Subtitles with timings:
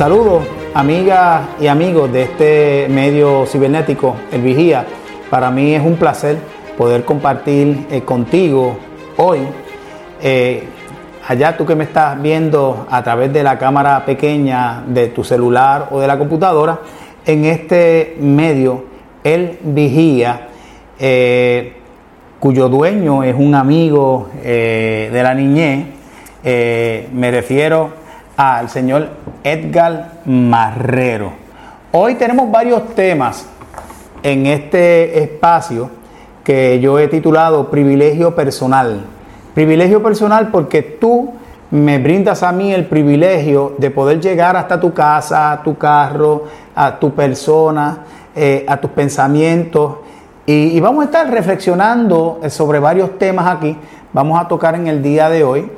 [0.00, 4.86] Saludos, amigas y amigos de este medio cibernético, El Vigía.
[5.28, 6.38] Para mí es un placer
[6.78, 8.78] poder compartir eh, contigo
[9.18, 9.40] hoy,
[10.22, 10.64] eh,
[11.28, 15.88] allá tú que me estás viendo a través de la cámara pequeña de tu celular
[15.90, 16.78] o de la computadora,
[17.26, 18.84] en este medio,
[19.22, 20.48] El Vigía,
[20.98, 21.74] eh,
[22.38, 25.88] cuyo dueño es un amigo de la niñez,
[26.42, 27.99] me refiero
[28.40, 29.10] al señor
[29.44, 31.30] Edgar Marrero.
[31.92, 33.46] Hoy tenemos varios temas
[34.22, 35.90] en este espacio
[36.42, 39.02] que yo he titulado Privilegio Personal.
[39.52, 41.34] Privilegio personal porque tú
[41.70, 46.98] me brindas a mí el privilegio de poder llegar hasta tu casa, tu carro, a
[46.98, 47.98] tu persona,
[48.34, 49.96] eh, a tus pensamientos.
[50.46, 53.76] Y, y, vamos a estar reflexionando sobre varios temas aquí.
[54.14, 55.70] Vamos a tocar en el día de hoy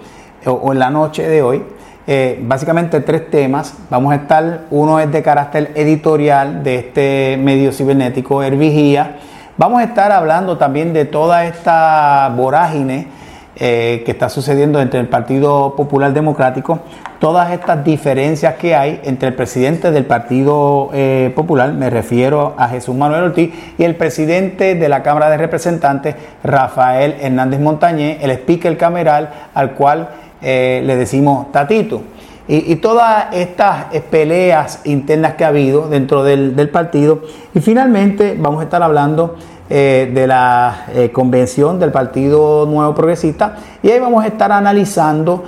[0.46, 1.64] o en la noche de hoy.
[2.06, 3.74] Eh, básicamente tres temas.
[3.88, 9.18] Vamos a estar, uno es de carácter editorial de este medio cibernético, Hervigía.
[9.56, 13.06] Vamos a estar hablando también de toda esta vorágine
[13.54, 16.80] eh, que está sucediendo entre el Partido Popular Democrático,
[17.20, 22.68] todas estas diferencias que hay entre el presidente del Partido eh, Popular, me refiero a
[22.68, 28.30] Jesús Manuel Ortiz, y el presidente de la Cámara de Representantes, Rafael Hernández Montañé, el
[28.30, 30.08] speaker cameral al cual
[30.42, 32.02] eh, le decimos Tatito.
[32.48, 37.20] Y, todas estas peleas internas que ha habido dentro del, partido.
[37.54, 39.36] Y finalmente vamos a estar hablando
[39.70, 45.44] eh, de la eh, convención del Partido Nuevo Progresista y ahí vamos a estar analizando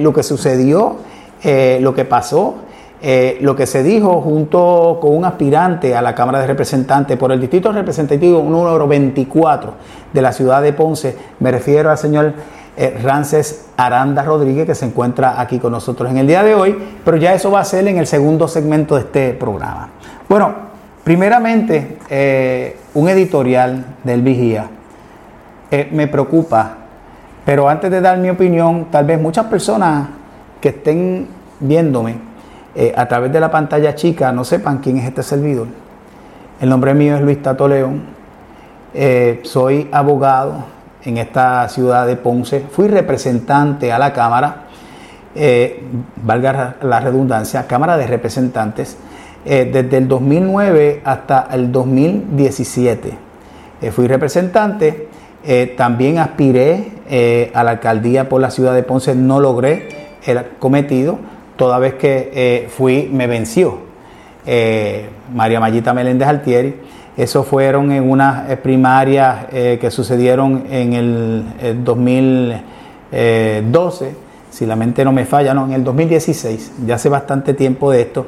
[0.00, 0.96] lo que sucedió,
[1.80, 2.56] lo que pasó,
[3.40, 7.40] lo que se dijo junto con un aspirante a la Cámara de Representantes por el
[7.40, 9.72] Distrito Representativo número 24
[10.12, 11.16] de la ciudad de Ponce.
[11.40, 12.34] Me refiero al señor
[12.76, 16.76] eh, Rances Aranda Rodríguez, que se encuentra aquí con nosotros en el día de hoy,
[17.04, 19.90] pero ya eso va a ser en el segundo segmento de este programa.
[20.28, 20.52] Bueno,
[21.04, 24.66] primeramente, eh, un editorial del Vigía
[25.70, 26.78] eh, me preocupa,
[27.44, 30.08] pero antes de dar mi opinión, tal vez muchas personas
[30.60, 31.28] que estén
[31.60, 32.34] viéndome
[32.96, 35.68] a través de la pantalla chica no sepan quién es este servidor.
[36.60, 38.02] El nombre mío es Luis Tato León,
[39.44, 40.73] soy abogado
[41.04, 42.60] en esta ciudad de Ponce.
[42.60, 44.64] Fui representante a la Cámara,
[45.34, 45.82] eh,
[46.22, 48.96] valga la redundancia, Cámara de Representantes,
[49.44, 53.12] eh, desde el 2009 hasta el 2017.
[53.82, 55.08] Eh, fui representante,
[55.76, 61.18] también aspiré a la alcaldía por la ciudad de Ponce, no logré el cometido,
[61.56, 63.80] toda vez que fui, me venció
[65.34, 66.76] María Mayita Meléndez Altieri
[67.16, 71.44] eso fueron en unas eh, primarias eh, que sucedieron en el,
[71.84, 74.16] 2012,
[74.50, 78.00] si la mente no me falla, no, en el 2016, ya hace bastante tiempo de
[78.02, 78.26] esto.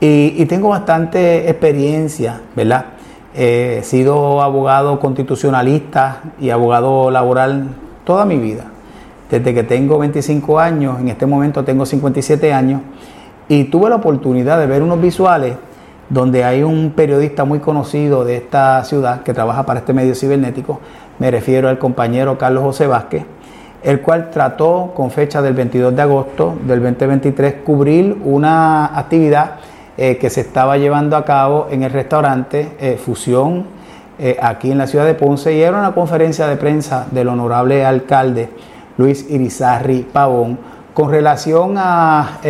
[0.00, 2.86] Y, tengo bastante experiencia, ¿verdad?
[3.34, 7.68] he sido abogado constitucionalista y abogado laboral
[8.04, 8.64] toda mi vida.
[9.30, 12.80] Desde que tengo 25 años, en este momento tengo 57 años,
[13.46, 15.56] y tuve la oportunidad de ver unos visuales
[16.10, 20.80] donde hay un periodista muy conocido de esta ciudad que trabaja para este medio cibernético,
[21.20, 23.22] me refiero al compañero Carlos José Vázquez,
[23.82, 29.52] el cual trató con fecha del 22 de agosto del 2023 cubrir una actividad
[29.96, 33.66] eh, que se estaba llevando a cabo en el restaurante eh, Fusión
[34.18, 37.84] eh, aquí en la ciudad de Ponce y era una conferencia de prensa del honorable
[37.84, 38.50] alcalde
[38.98, 40.58] Luis Irizarri Pavón
[40.92, 42.40] con relación a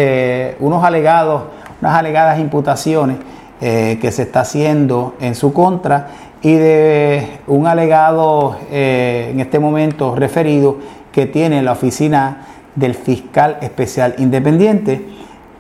[0.58, 1.42] unos alegados,
[1.80, 3.18] unas alegadas imputaciones
[3.62, 6.06] eh, que se está haciendo en su contra
[6.40, 10.78] y de un alegado eh, en este momento referido
[11.12, 15.06] que tiene la oficina del fiscal especial independiente.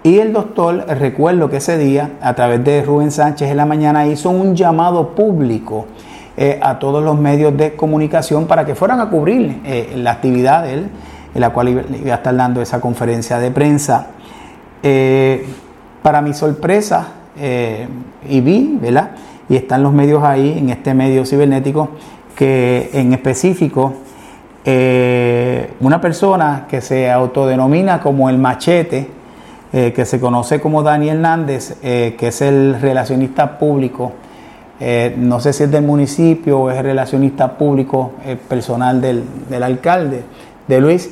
[0.02, 4.06] Y el doctor, recuerdo que ese día, a través de Rubén Sánchez en la mañana,
[4.06, 5.84] hizo un llamado público
[6.38, 9.60] eh, a todos los medios de comunicación para que fueran a cubrir
[9.94, 10.88] la actividad de él,
[11.34, 14.06] en la cual iba a estar dando esa conferencia de prensa.
[16.02, 17.88] para mi sorpresa, eh,
[18.28, 19.12] y vi, ¿verdad?
[19.48, 21.88] Y están los medios ahí, en este medio cibernético,
[22.36, 23.94] que en específico
[24.62, 29.08] eh, una persona que se autodenomina como el machete,
[29.72, 34.12] eh, que se conoce como Dani Hernández, que es el relacionista público,
[35.16, 38.12] no sé si es del municipio o es relacionista público
[38.48, 40.24] personal del, del, alcalde,
[40.66, 41.10] de Luis,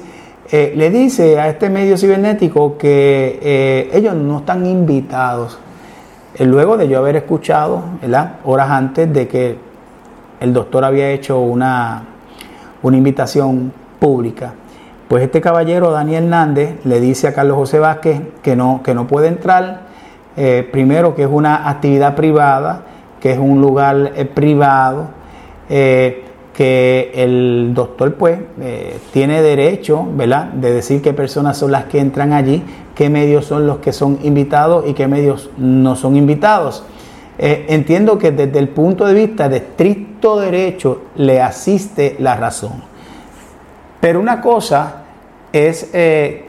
[0.51, 5.68] le dice a este medio cibernético que ellos no están invitados eh,
[6.47, 7.83] luego de yo haber escuchado,
[8.45, 9.59] horas antes de que
[10.41, 12.05] el doctor había hecho una,
[12.83, 14.55] una invitación pública
[15.09, 19.07] Pues este caballero, Daniel Hernández, le dice a Carlos José Vázquez que no, que no
[19.07, 19.81] puede entrar,
[20.37, 22.83] eh, primero que es una actividad privada,
[23.21, 25.09] que es un lugar eh, privado,
[25.69, 26.28] eh,
[26.59, 28.41] que el doctor pues
[29.13, 32.65] tiene derecho, ¿verdad?, de decir qué personas son las que entran allí,
[32.97, 36.83] qué medios son los que son invitados y qué medios no son invitados.
[37.39, 42.83] entiendo que desde el punto de vista de estricto derecho le asiste la razón.
[44.01, 45.05] Pero una cosa
[45.53, 46.45] es eh,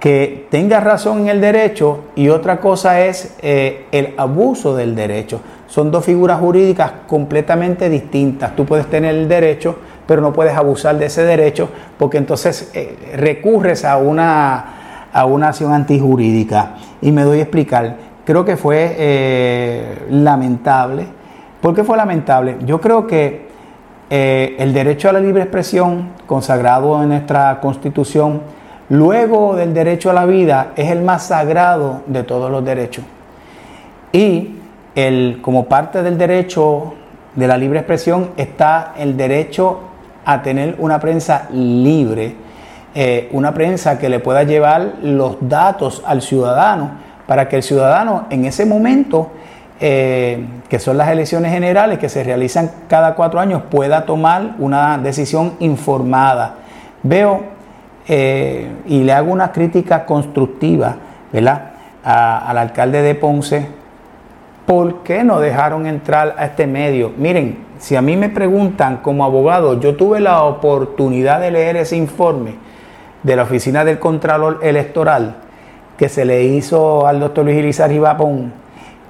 [0.00, 5.40] que tenga razón en el derecho y otra cosa es eh, el abuso del derecho.
[5.74, 8.54] Son dos figuras jurídicas completamente distintas.
[8.54, 9.76] Tú puedes tener el derecho,
[10.06, 11.68] pero no puedes abusar de ese derecho
[11.98, 16.76] porque entonces eh, recurres a una, a una acción antijurídica.
[17.02, 17.96] Y me doy a explicar.
[18.24, 21.06] Creo que fue lamentable.
[21.60, 22.58] ¿Por qué fue lamentable?
[22.64, 23.48] Yo creo que
[24.10, 28.42] eh, el derecho a la libre expresión, consagrado en nuestra constitución,
[28.90, 33.04] luego del derecho a la vida, es el más sagrado de todos los derechos.
[34.12, 34.60] Y
[34.94, 36.94] el, como parte del derecho
[37.34, 39.80] de la libre expresión está el derecho
[40.24, 42.34] a tener una prensa libre,
[42.94, 46.92] eh, una prensa que le pueda llevar los datos al ciudadano,
[47.26, 49.30] para que el ciudadano en ese momento
[49.80, 54.98] eh, que son las elecciones generales que se realizan cada cuatro años, pueda tomar una
[54.98, 56.54] decisión informada.
[57.02, 57.42] Veo
[58.06, 60.96] eh, y le hago una crítica constructiva
[61.32, 61.72] ¿verdad?
[62.04, 63.66] al alcalde de Ponce.
[64.66, 67.12] ¿Por qué no dejaron entrar a este medio?
[67.18, 71.96] Miren, si a mí me preguntan como abogado, yo tuve la oportunidad de leer ese
[71.96, 72.54] informe
[73.22, 75.36] de la Oficina del Contralor Electoral
[75.98, 78.52] que se le hizo al doctor Luis Irizarry Vapón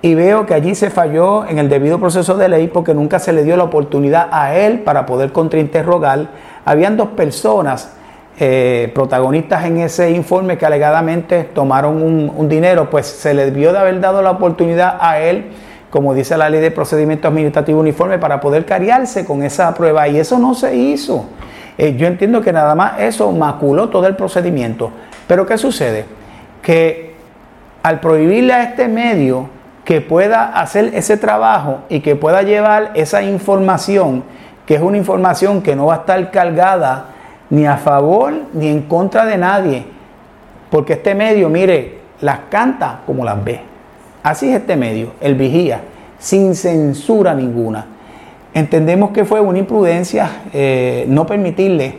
[0.03, 3.33] y veo que allí se falló en el debido proceso de ley porque nunca se
[3.33, 6.27] le dio la oportunidad a él para poder contrainterrogar.
[6.65, 7.97] Habían dos personas
[8.37, 13.79] eh, protagonistas en ese informe que alegadamente tomaron un, dinero, pues se le debió de
[13.79, 15.53] haber dado la oportunidad a él,
[15.89, 20.19] como dice la ley de procedimiento administrativo uniforme, para poder cariarse con esa prueba y
[20.19, 21.27] eso no se hizo.
[21.79, 24.91] Eh, yo entiendo que nada más eso maculó todo el procedimiento.
[25.29, 26.05] Pero ¿qué sucede?
[26.61, 27.15] Que
[27.85, 29.49] al prohibirle a este medio
[29.85, 34.25] que pueda hacer ese trabajo y que pueda llevar esa información,
[34.67, 37.14] que es una información que no va a estar cargada
[37.51, 39.85] ni a favor ni en contra de nadie,
[40.71, 43.61] porque este medio, mire, las canta como las ve.
[44.23, 45.83] Así es este medio, el vigía,
[46.19, 47.87] sin censura ninguna.
[48.55, 51.97] Entendemos que fue una imprudencia eh, no permitirle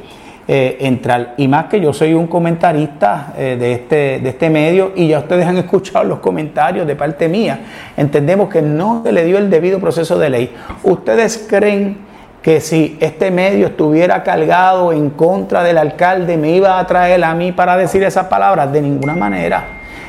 [0.47, 1.33] eh, entrar.
[1.38, 5.19] Y más que yo soy un comentarista eh, de, este, de este medio y ya
[5.19, 7.59] ustedes han escuchado los comentarios de parte mía.
[7.98, 10.53] Entendemos que no se le dio el debido proceso de ley.
[10.83, 11.98] ¿Ustedes creen
[12.45, 17.33] que si este medio estuviera cargado en contra del alcalde me iba a traer a
[17.33, 18.71] mí para decir esas palabras?
[18.71, 19.63] De ninguna manera.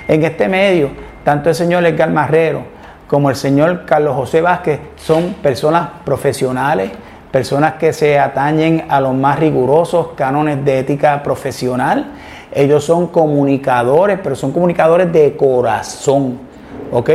[0.06, 0.91] En este medio,
[1.25, 2.61] tanto el señor Edgar Marrero
[3.06, 6.91] como el señor Carlos José Vázquez son personas profesionales
[7.31, 12.13] personas que se atañen a los más rigurosos cánones de ética profesional.
[12.53, 16.39] Ellos son comunicadores, pero son comunicadores de corazón,
[16.93, 17.10] ¿ok?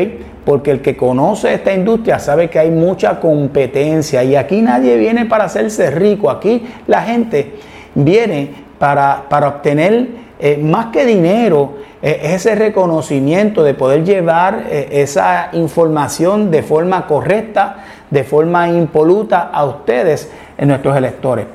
[0.46, 5.26] Porque el que conoce esta industria sabe que hay mucha competencia y aquí nadie viene
[5.26, 7.54] para hacerse rico, aquí la gente
[7.94, 10.08] viene para, para obtener
[10.44, 17.06] eh, más que dinero, eh, ese reconocimiento de poder llevar eh, esa información de forma
[17.06, 17.76] correcta
[18.10, 21.46] de forma impoluta a ustedes, en nuestros electores.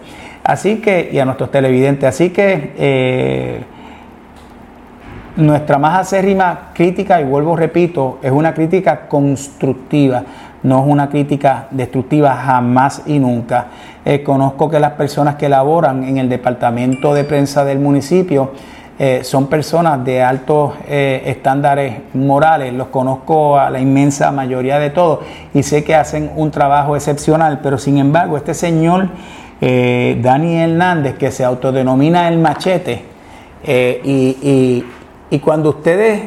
[0.45, 2.09] Así que, y a nuestros televidentes.
[2.09, 3.65] Así que
[5.37, 10.23] nuestra más acérrima crítica, y vuelvo, repito, es una crítica constructiva,
[10.63, 13.67] no es una crítica destructiva jamás y nunca.
[14.05, 18.53] Eh, conozco que las personas que laboran en el departamento de prensa del municipio
[18.99, 24.89] eh, son personas de altos eh, estándares morales, los conozco a la inmensa mayoría de
[24.89, 25.21] todos
[25.53, 29.09] y sé que hacen un trabajo excepcional, pero sin embargo este señor
[29.59, 33.03] Dani Hernández, que se autodenomina el machete,
[33.65, 34.85] y,
[35.41, 36.23] cuando ustedes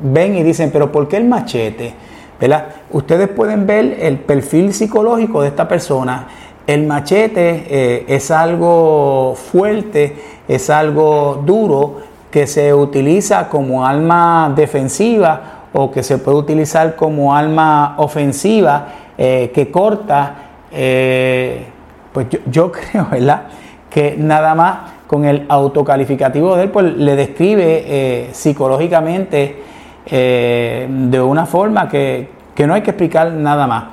[0.00, 1.94] ven y dicen, pero ¿por qué el machete?
[2.40, 2.66] ¿verdad?
[2.90, 6.26] Ustedes pueden ver el perfil psicológico de esta persona.
[6.66, 11.96] El machete es algo fuerte, es algo duro
[12.30, 19.50] que se utiliza como arma defensiva o que se puede utilizar como arma ofensiva eh,
[19.54, 20.34] que corta.
[20.72, 21.66] Eh,
[22.12, 23.44] pues yo, creo, ¿verdad?
[23.88, 29.62] Que nada más con el autocalificativo de él, pues le describe eh, psicológicamente
[30.08, 33.84] de una forma que, que no hay que explicar nada más.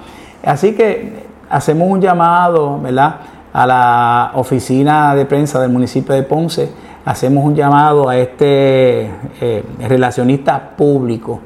[0.46, 3.16] Así que hacemos un llamado, ¿verdad?
[3.54, 6.70] a la oficina de prensa del municipio de Ponce,
[7.06, 11.40] hacemos un llamado a este eh, relacionista público,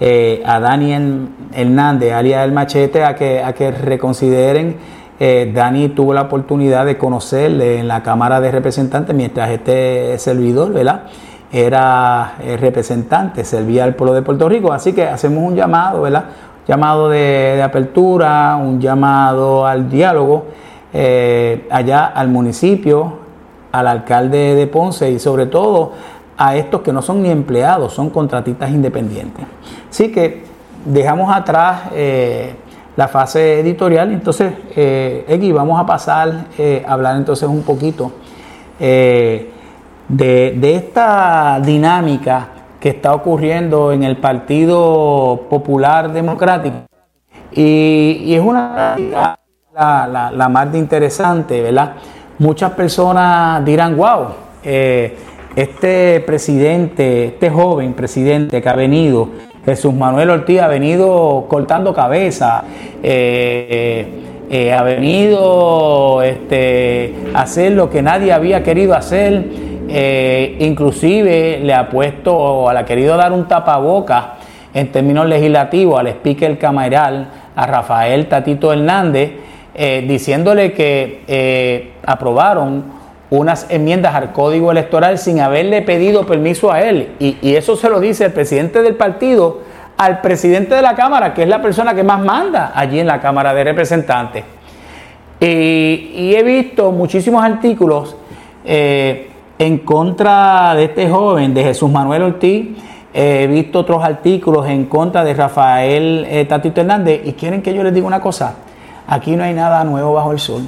[0.00, 4.76] eh, a Daniel Hernández, alias El Machete, a que, a que reconsideren.
[5.24, 10.72] Eh, Dani tuvo la oportunidad de conocerle en la Cámara de Representantes mientras este servidor,
[10.72, 11.02] ¿verdad?
[11.52, 14.72] Era representante, servía al pueblo de Puerto Rico.
[14.72, 16.24] Así que hacemos un llamado, ¿verdad?
[16.66, 20.46] llamado de, apertura, un llamado al diálogo
[20.92, 23.18] eh, allá al municipio,
[23.72, 25.92] al alcalde de Ponce y sobre todo
[26.36, 29.44] a estos que no son ni empleados, son contratistas independientes.
[29.90, 30.44] Así que
[30.84, 32.54] dejamos atrás eh,
[32.96, 38.12] la fase editorial, entonces, eh, vamos a pasar eh, a hablar entonces un poquito
[38.78, 39.50] de,
[40.08, 42.48] de esta dinámica
[42.82, 46.78] que está ocurriendo en el Partido Popular Democrático.
[47.52, 48.96] Y, es una
[49.72, 51.94] la, la, más interesante, ¿verdad?
[52.38, 54.28] Muchas personas dirán, wow,
[54.64, 55.16] eh,
[55.54, 59.28] este presidente, este joven presidente que ha venido,
[59.64, 62.64] Jesús Manuel Ortiz, ha venido cortando cabeza,
[63.02, 64.06] eh,
[64.50, 69.44] eh, ha venido este, a hacer lo que nadie había querido hacer.
[69.88, 74.34] Eh, inclusive le ha puesto o ha querido dar un tapaboca
[74.72, 79.32] en términos legislativos al speaker cameral, a Rafael Tatito Hernández,
[79.74, 83.01] eh, diciéndole que eh, aprobaron
[83.32, 87.12] unas enmiendas al código electoral sin haberle pedido permiso a él.
[87.18, 89.60] Y, eso se lo dice el presidente del partido
[89.96, 93.20] al presidente de la Cámara, que es la persona que más manda allí en la
[93.20, 94.44] Cámara de Representantes.
[95.40, 98.16] Y, he visto muchísimos artículos
[98.64, 102.68] en contra de este joven, de Jesús Manuel Ortiz.
[103.14, 107.82] He visto otros artículos en contra de Rafael eh, Tatito Hernández y quieren que yo
[107.82, 108.56] les diga una cosa.
[109.06, 110.62] Aquí no hay nada nuevo bajo el sol.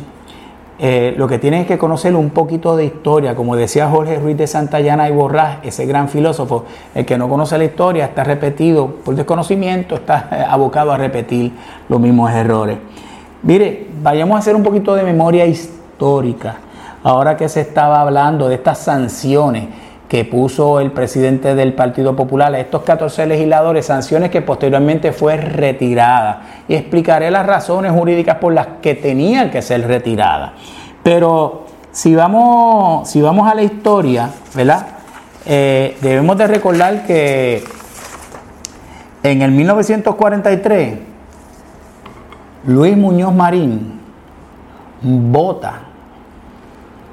[0.78, 4.36] Eh, lo que tienen es que conocer un poquito de historia, como decía Jorge Ruiz
[4.36, 6.64] de Santayana y Borrás, ese gran filósofo,
[6.94, 11.52] el que no conoce la historia está repetido por desconocimiento, está eh, abocado a repetir
[11.88, 12.78] los mismos errores.
[13.44, 16.56] Mire, vayamos a hacer un poquito de memoria histórica
[17.04, 19.68] ahora que se estaba hablando de estas sanciones
[20.08, 25.36] que puso el presidente del Partido Popular a estos 14 legisladores, sanciones que posteriormente fue
[25.36, 26.42] retirada.
[26.68, 30.52] Y explicaré las razones jurídicas por las que tenían que ser retiradas.
[31.02, 34.86] Pero si vamos, si vamos a la historia, ¿verdad?
[35.46, 37.64] Eh, debemos de recordar que
[39.22, 40.98] en el 1943,
[42.66, 44.00] Luis Muñoz Marín
[45.02, 45.80] vota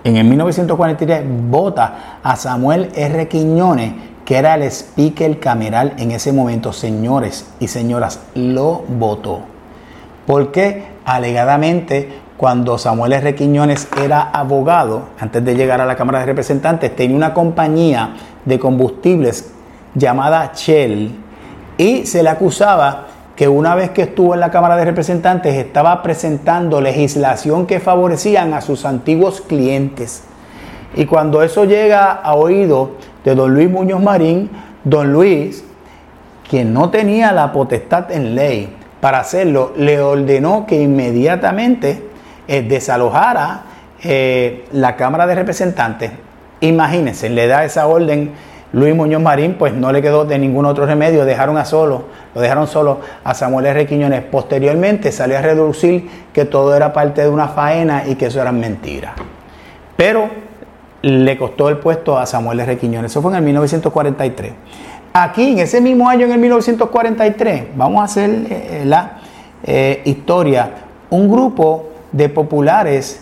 [0.04, 3.28] en el 1943 vota a Samuel R.
[3.28, 3.94] Quiñones,
[4.26, 6.74] que era el speaker cameral en ese momento.
[6.74, 9.42] Señores y señoras, lo votó.
[10.26, 13.36] Porque alegadamente cuando Samuel R.
[13.36, 18.58] Quiñones era abogado, antes de llegar a la Cámara de Representantes, tenía una compañía de
[18.58, 19.52] combustibles
[19.94, 21.12] llamada Shell
[21.78, 26.04] y se le acusaba que una vez que estuvo en la Cámara de Representantes estaba
[26.04, 30.24] presentando legislación que favorecían a sus antiguos clientes.
[30.96, 32.92] Y cuando eso llega a oído
[33.24, 34.50] de don Luis Muñoz Marín,
[34.84, 35.64] don Luis,
[36.50, 42.04] quien no tenía la potestad en ley para hacerlo, le ordenó que inmediatamente
[42.48, 43.64] eh, desalojara
[44.04, 46.12] eh, la Cámara de Representantes.
[46.60, 48.32] Imagínense, le da esa orden
[48.74, 52.42] Luis Muñoz Marín, pues no le quedó de ningún otro remedio, dejaron a solo, lo
[52.42, 53.86] dejaron solo a Samuel R.
[53.86, 54.24] Quiñones.
[54.24, 58.60] Posteriormente salió a reducir que todo era parte de una faena y que eso eran
[58.60, 59.14] mentiras.
[59.98, 60.30] Pero
[61.02, 62.78] le costó el puesto a Samuel R.
[62.78, 63.12] Quiñones.
[63.12, 64.54] Eso fue en el 1943.
[65.14, 69.18] Aquí, en ese mismo año, en el 1943, vamos a hacer eh, la
[69.64, 70.72] eh, historia,
[71.10, 73.22] un grupo de populares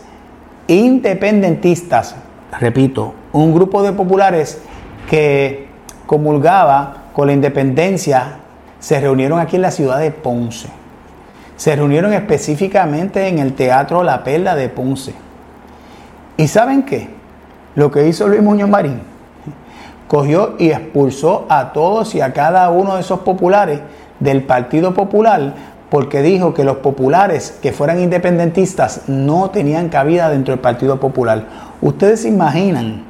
[0.67, 2.15] independentistas,
[2.59, 4.61] repito, un grupo de populares
[5.09, 5.67] que
[6.05, 8.37] comulgaba con la independencia
[8.79, 10.69] se reunieron aquí en la ciudad de Ponce.
[11.57, 15.13] Se reunieron específicamente en el Teatro La Perla de Ponce.
[16.37, 17.09] ¿Y saben qué?
[17.75, 19.01] Lo que hizo Luis Muñoz Marín,
[20.07, 23.81] cogió y expulsó a todos y a cada uno de esos populares
[24.19, 25.53] del Partido Popular
[25.89, 31.45] porque dijo que los populares que fueran independentistas no tenían cabida dentro del Partido Popular.
[31.81, 33.08] Ustedes se imaginan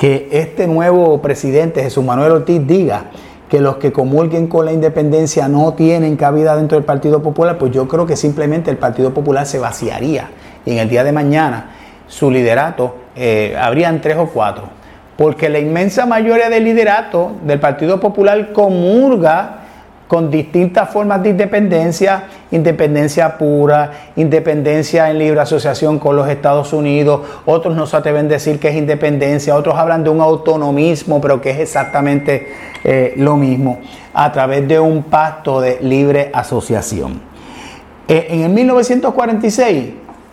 [0.00, 3.10] que este nuevo presidente, Jesús Manuel Ortiz, diga
[3.50, 7.70] que los que comulguen con la independencia no tienen cabida dentro del Partido Popular, pues
[7.70, 10.30] yo creo que simplemente el Partido Popular se vaciaría.
[10.64, 11.72] Y en el día de mañana
[12.06, 14.70] su liderato eh, habrían tres o cuatro,
[15.18, 19.59] porque la inmensa mayoría del liderato del Partido Popular comulga
[20.10, 27.20] con distintas formas de independencia, independencia pura, independencia en libre asociación con los Estados Unidos,
[27.46, 31.40] otros no se atreven a decir que es independencia, otros hablan de un autonomismo, pero
[31.40, 32.48] que es exactamente
[32.82, 33.78] eh, lo mismo,
[34.12, 37.20] a través de un pacto de libre asociación.
[38.08, 39.90] Eh, en el 1946,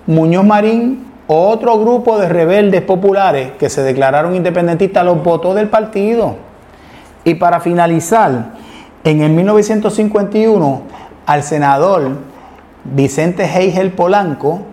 [0.07, 6.35] Muñoz Marín otro grupo de rebeldes populares que se declararon independentistas los votó del partido.
[7.23, 8.56] Y para finalizar,
[9.09, 10.81] en el 1951,
[11.25, 12.17] al senador
[12.83, 14.63] Vicente Heigel Polanco,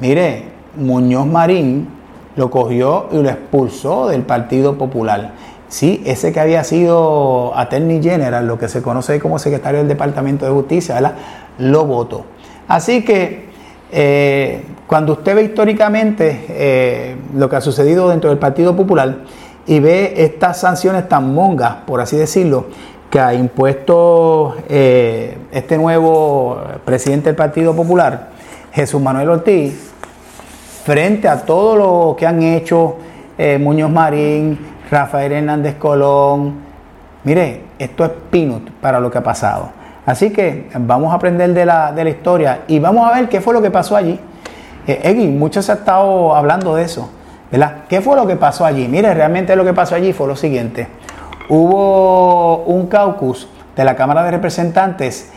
[0.00, 1.88] mire, Muñoz Marín
[2.36, 5.32] lo cogió y lo expulsó del Partido Popular.
[5.68, 10.44] Sí, ese que había sido Attorney General, lo que se conoce como secretario del Departamento
[10.44, 11.14] de Justicia,
[11.58, 12.26] lo votó.
[12.68, 13.48] Así que
[13.92, 19.20] eh, cuando usted ve históricamente eh, lo que ha sucedido dentro del Partido Popular
[19.66, 22.66] y ve estas sanciones tan mongas, por así decirlo,
[23.10, 28.28] que ha impuesto eh, este nuevo presidente del Partido Popular,
[28.72, 29.92] Jesús Manuel Ortiz,
[30.84, 32.96] frente a todo lo que han hecho
[33.58, 34.58] Muñoz Marín,
[34.90, 36.56] Rafael Hernández Colón,
[37.24, 39.70] mire, esto es pinut para lo que ha pasado.
[40.06, 43.62] Así que vamos a aprender de la, historia y vamos a ver qué fue lo
[43.62, 44.18] que pasó allí.
[44.86, 47.10] Eh, Egui, muchos han estado hablando de eso,
[47.50, 47.84] ¿verdad?
[47.88, 48.88] ¿Qué fue lo que pasó allí?
[48.88, 50.88] Mire, realmente lo que pasó allí fue lo siguiente.
[51.52, 55.32] Hubo un caucus de la Cámara de Representantes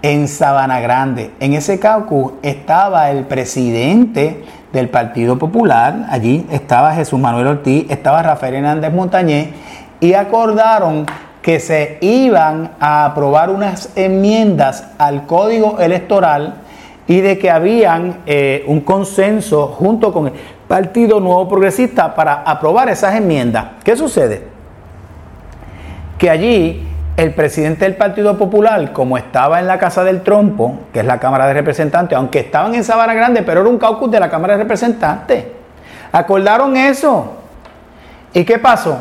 [0.00, 1.32] en Sabana Grande.
[1.40, 8.22] En ese caucus estaba el presidente del Partido Popular, allí estaba Jesús Manuel Ortiz, estaba
[8.22, 9.48] Rafael Hernández Montañez
[10.00, 11.04] y acordaron
[11.42, 16.62] que se iban a aprobar unas enmiendas al código electoral
[17.06, 20.32] y de que habían eh, un consenso junto con el
[20.66, 23.66] Partido Nuevo Progresista para aprobar esas enmiendas.
[23.84, 24.57] ¿Qué sucede?
[26.18, 31.00] Que allí el presidente del Partido Popular, como estaba en la Casa del Trompo, que
[31.00, 34.20] es la Cámara de Representantes, aunque estaban en Sabana Grande, pero era un caucus de
[34.20, 35.44] la Cámara de Representantes,
[36.12, 37.32] acordaron eso.
[38.32, 38.98] ¿Y qué pasó?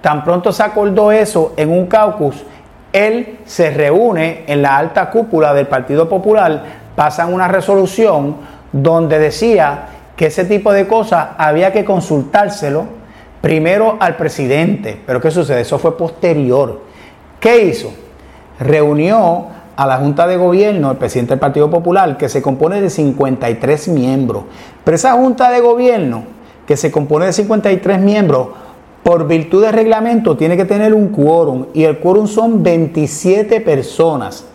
[0.00, 2.44] Tan pronto se acordó eso en un caucus,
[2.92, 6.62] él se reúne en la alta cúpula del Partido Popular,
[6.96, 8.36] pasan una resolución
[8.72, 9.86] donde decía
[10.16, 13.03] que ese tipo de cosas había que consultárselo
[13.44, 14.98] primero al presidente.
[15.04, 15.60] Pero ¿qué sucede?
[15.60, 16.80] Eso fue posterior.
[17.38, 17.92] ¿Qué hizo?
[18.58, 22.88] Reunió a la Junta de Gobierno, el presidente del Partido Popular, que se compone de
[22.88, 24.44] 53 miembros.
[24.82, 26.24] Pero esa Junta de Gobierno,
[26.66, 28.48] que se compone de 53 miembros,
[29.02, 34.46] por virtud del reglamento tiene que tener un quórum y el quórum son 27 personas.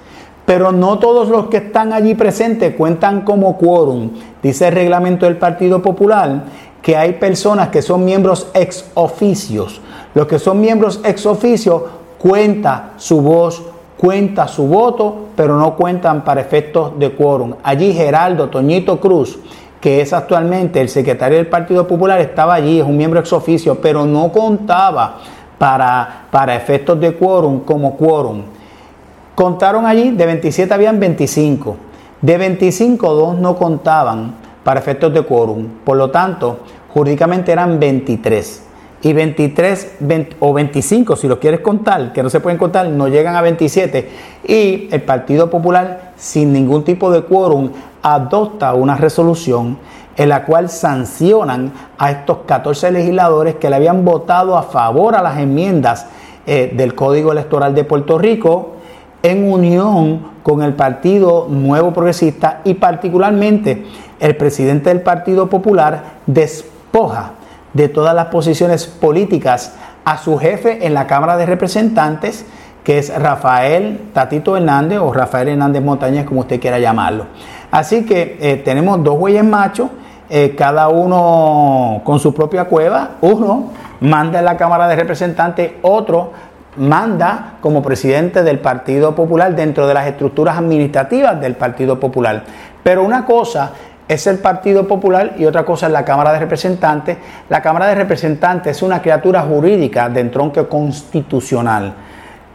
[0.48, 4.14] Pero no todos los que están allí presentes cuentan como quórum.
[4.42, 6.46] Dice el reglamento del Partido Popular
[6.82, 9.82] que hay personas que son miembros ex oficios.
[10.14, 11.88] Los que son miembros ex oficio
[12.18, 13.62] cuenta su voz,
[13.98, 17.56] cuenta su voto, pero no cuentan para efectos de quórum.
[17.64, 19.40] Allí Geraldo Toñito Cruz
[19.80, 23.80] que es actualmente el secretario del Partido Popular, estaba allí, es un miembro ex oficio,
[23.80, 25.20] pero no contaba
[25.58, 28.42] para, para efectos de quórum como quórum.
[29.36, 31.78] Contaron allí, de 27 habían 25.
[32.22, 34.36] De 25, dos no contaban
[34.70, 35.68] para efectos de quórum.
[35.84, 36.60] Por lo tanto,
[36.94, 38.68] jurídicamente eran 23
[39.02, 39.98] y 23
[40.40, 44.08] o 25, si lo quieres contar, que no se pueden contar, no llegan a 27.
[44.48, 47.72] Y el Partido Popular, sin ningún tipo de quórum,
[48.04, 49.80] adopta una resolución
[50.16, 55.24] en la cual sancionan a estos 14 legisladores que le habían votado a favor a
[55.24, 56.06] las enmiendas
[56.46, 58.74] eh, del Código Electoral de Puerto Rico
[59.24, 63.86] en unión con el Partido Nuevo Progresista y particularmente
[64.20, 67.32] el presidente del Partido Popular despoja
[67.74, 69.74] de todas las posiciones políticas
[70.06, 72.46] a su jefe en la Cámara de Representantes,
[72.84, 77.26] que es Rafael Tatito Hernández o Rafael Hernández Montañez, como usted quiera llamarlo.
[77.72, 79.90] Así que eh, tenemos dos bueyes machos,
[80.30, 83.12] eh, cada uno con su propia cueva.
[83.22, 86.32] Uno manda en la Cámara de Representantes, otro
[86.78, 92.44] manda como presidente del Partido Popular dentro de las estructuras administrativas del Partido Popular.
[92.84, 93.74] Pero una cosa
[94.10, 97.16] es el Partido Popular y otra cosa es la Cámara de Representantes.
[97.48, 101.94] La Cámara de Representantes es una criatura jurídica de entronque constitucional.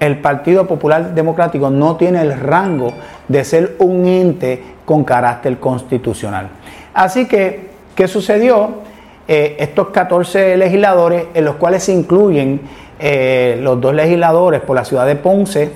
[0.00, 2.92] El Partido Popular Democrático no tiene el rango
[3.28, 6.48] de ser un ente con carácter constitucional.
[6.92, 8.82] Así que, ¿qué sucedió?
[9.28, 12.62] Eh, estos 14 legisladores, en los cuales se incluyen
[12.98, 15.70] eh, los dos legisladores por la ciudad de Ponce,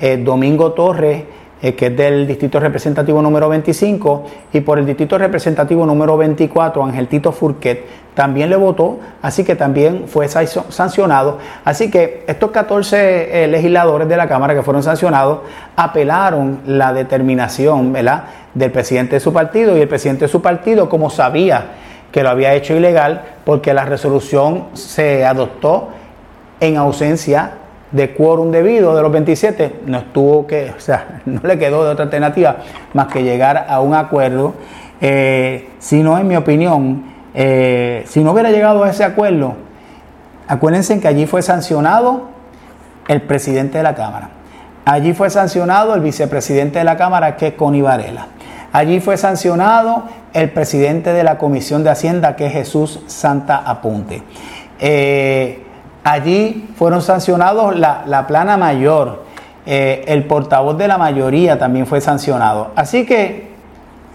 [0.00, 1.24] eh, Domingo Torres
[1.62, 6.84] eh, que es del distrito representativo número 25, y por el distrito representativo número 24,
[6.84, 11.38] Ángel Tito Furquet, también le votó, así que también fue sancionado.
[11.64, 15.40] Así que estos 14 eh, legisladores de la Cámara que fueron sancionados
[15.74, 18.24] apelaron la determinación ¿verdad?
[18.54, 21.66] del presidente de su partido y el presidente de su partido, como sabía
[22.12, 25.88] que lo había hecho ilegal, porque la resolución se adoptó
[26.60, 27.50] en ausencia
[27.94, 31.90] de quórum debido de los 27, no estuvo que, o sea, no le quedó de
[31.90, 32.56] otra alternativa
[32.92, 34.54] más que llegar a un acuerdo.
[35.00, 37.04] Eh, si no, en mi opinión,
[37.34, 39.54] eh, si no hubiera llegado a ese acuerdo,
[40.48, 42.30] acuérdense que allí fue sancionado
[43.06, 44.30] el presidente de la Cámara.
[44.84, 48.26] Allí fue sancionado el vicepresidente de la Cámara, que es Connie Varela.
[48.72, 54.24] Allí fue sancionado el presidente de la Comisión de Hacienda, que es Jesús Santa Apunte.
[54.80, 55.63] Eh,
[56.04, 59.22] Allí fueron sancionados la, plana mayor,
[59.64, 62.72] eh, el portavoz de la mayoría también fue sancionado.
[62.76, 63.48] Así que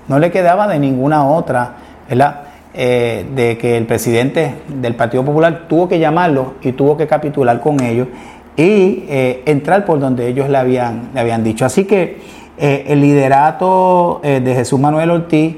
[0.07, 1.73] no le quedaba de ninguna otra,
[2.07, 2.41] ¿verdad?
[2.75, 7.59] Eh, de que el presidente del Partido Popular tuvo que llamarlo y tuvo que capitular
[7.59, 8.07] con ellos
[8.55, 11.65] y eh, entrar por donde ellos le habían, le habían dicho.
[11.65, 15.55] Así que el liderato de Jesús Manuel Ortiz,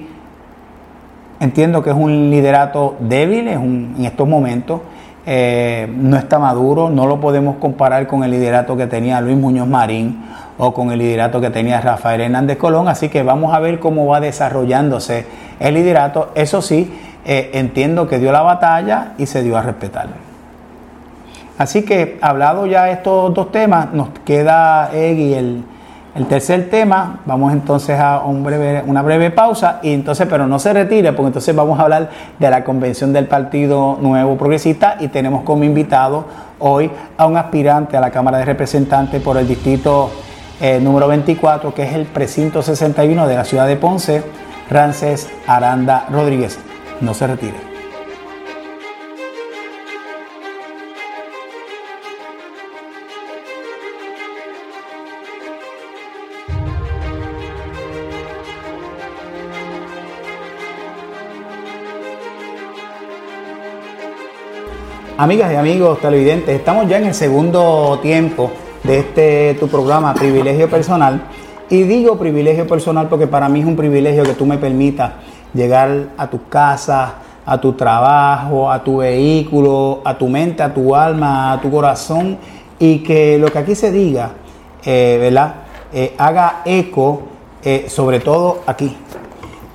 [1.40, 4.82] entiendo que es un liderato débil en estos momentos.
[5.26, 9.68] Eh, no está maduro, no lo podemos comparar con el liderato que tenía Luis Muñoz
[9.68, 10.24] Marín
[10.58, 14.08] o con el liderato que tenía Rafael Hernández Colón, así que vamos a ver cómo
[14.08, 15.26] va desarrollándose
[15.60, 16.32] el liderato.
[16.34, 16.92] Eso sí,
[17.24, 20.08] eh, entiendo que dio la batalla y se dio a respetar.
[21.58, 25.64] Así que, hablado ya estos dos temas, nos queda Egui el
[26.14, 31.14] el tercer tema, vamos entonces a una breve pausa y entonces, pero no se retire,
[31.14, 35.64] porque entonces vamos a hablar de la convención del Partido Nuevo Progresista y tenemos como
[35.64, 36.26] invitado
[36.60, 40.12] hoy a un aspirante a la Cámara de Representantes por el distrito
[40.60, 44.22] eh, número 24, que es el precinto 61 de la ciudad de Ponce,
[44.70, 46.60] Rances Aranda Rodríguez.
[47.00, 47.71] No se retire.
[65.22, 68.50] Amigas y amigos televidentes, estamos ya en el segundo tiempo
[68.84, 71.22] de este tu programa Privilegio Personal.
[71.70, 75.12] Y digo privilegio personal porque para mí es un privilegio que tú me permitas
[75.54, 80.96] llegar a tu casa, a tu trabajo, a tu vehículo, a tu mente, a tu
[80.96, 82.40] alma, a tu corazón
[82.80, 84.32] y que lo que aquí se diga,
[84.84, 85.54] eh, ¿verdad?
[85.94, 87.22] Eh, haga eco,
[87.64, 88.98] eh, sobre todo aquí,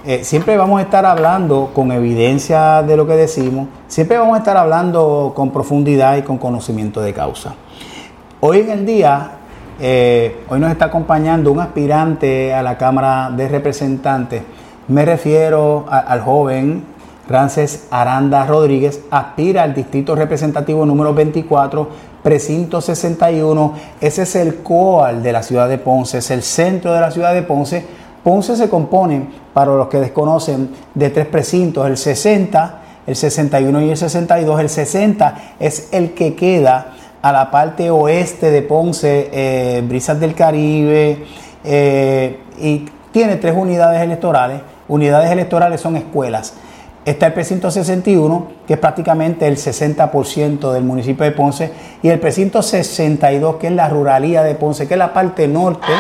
[0.09, 4.38] eh, siempre vamos a estar hablando con evidencia de lo que decimos, siempre vamos a
[4.38, 7.57] estar hablando con profundidad y con conocimiento de causa.
[8.38, 9.33] Hoy en el día,
[9.81, 14.42] eh, hoy nos está acompañando un aspirante a la Cámara de Representantes.
[14.87, 16.85] Me refiero al joven
[17.29, 21.88] Rances Aranda Rodríguez, aspira al distrito representativo número 24,
[22.23, 23.75] precinto 61.
[24.01, 27.35] Ese es el COAL de la ciudad de Ponce, es el centro de la ciudad
[27.35, 33.15] de Ponce Ponce se compone, para los que desconocen, de tres precintos, el 60, el
[33.15, 34.61] 61 y el 62.
[34.62, 40.35] El 60 es el que queda a la parte oeste de Ponce, eh, Brisas del
[40.35, 41.25] Caribe,
[41.62, 44.61] eh, y tiene tres unidades electorales.
[44.89, 46.55] Unidades electorales son escuelas.
[47.05, 51.71] Está el precinto 61, que es prácticamente el 60% del municipio de Ponce,
[52.03, 55.93] y el precinto 62, que es la ruralía de Ponce, que es la parte norte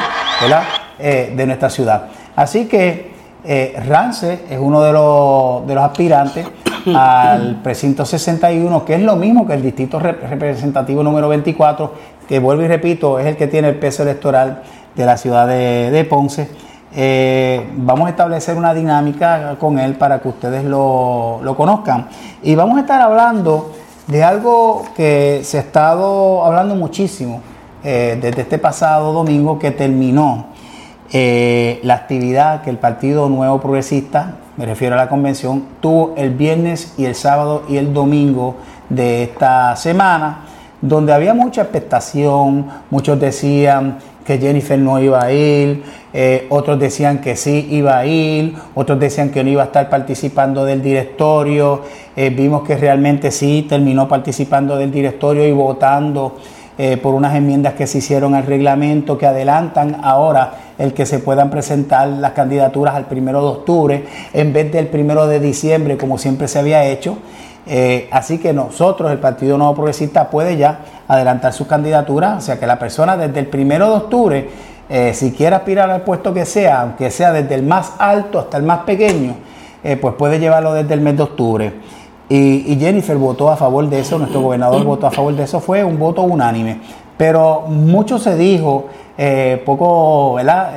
[0.98, 2.08] eh, de nuestra ciudad.
[2.36, 3.10] Así que
[3.44, 6.46] eh, Rance es uno de los, de los aspirantes
[6.94, 11.92] al precinto 61, que es lo mismo que el distrito representativo número 24,
[12.28, 14.62] que vuelvo y repito, es el que tiene el peso electoral
[14.94, 16.48] de la ciudad de, Ponce.
[16.94, 22.08] Eh, vamos a establecer una dinámica con él para que ustedes lo, conozcan.
[22.42, 23.72] Y vamos a estar hablando
[24.08, 27.40] de algo que se ha estado hablando muchísimo
[27.84, 30.55] eh, desde este pasado domingo que terminó
[31.12, 36.30] eh, la actividad que el Partido Nuevo Progresista, me refiero a la convención, tuvo el
[36.30, 38.56] viernes y el sábado y el domingo
[38.88, 40.40] de esta semana,
[40.80, 47.20] donde había mucha expectación, muchos decían que Jennifer no iba a ir, eh, otros decían
[47.20, 51.82] que sí iba a ir, otros decían que no iba a estar participando del directorio,
[52.16, 56.36] eh, vimos que realmente sí terminó participando del directorio y votando
[56.78, 61.20] eh, por unas enmiendas que se hicieron al reglamento que adelantan ahora el que se
[61.20, 66.18] puedan presentar las candidaturas al primero de octubre en vez del primero de diciembre como
[66.18, 67.16] siempre se había hecho.
[67.66, 72.60] Eh, así que nosotros, el Partido Nuevo Progresista, puede ya adelantar sus candidaturas, o sea
[72.60, 74.50] que la persona desde el primero de octubre
[74.90, 78.58] eh, si quiere aspirar al puesto que sea, aunque sea desde el más alto hasta
[78.58, 79.34] el más pequeño,
[80.00, 81.72] pues puede llevarlo desde el mes de octubre.
[82.28, 85.84] Y, Jennifer votó a favor de eso, nuestro gobernador votó a favor de eso, fue
[85.84, 86.80] un voto unánime.
[87.16, 88.86] Pero mucho se dijo,
[89.16, 90.74] eh, poco, ¿verdad?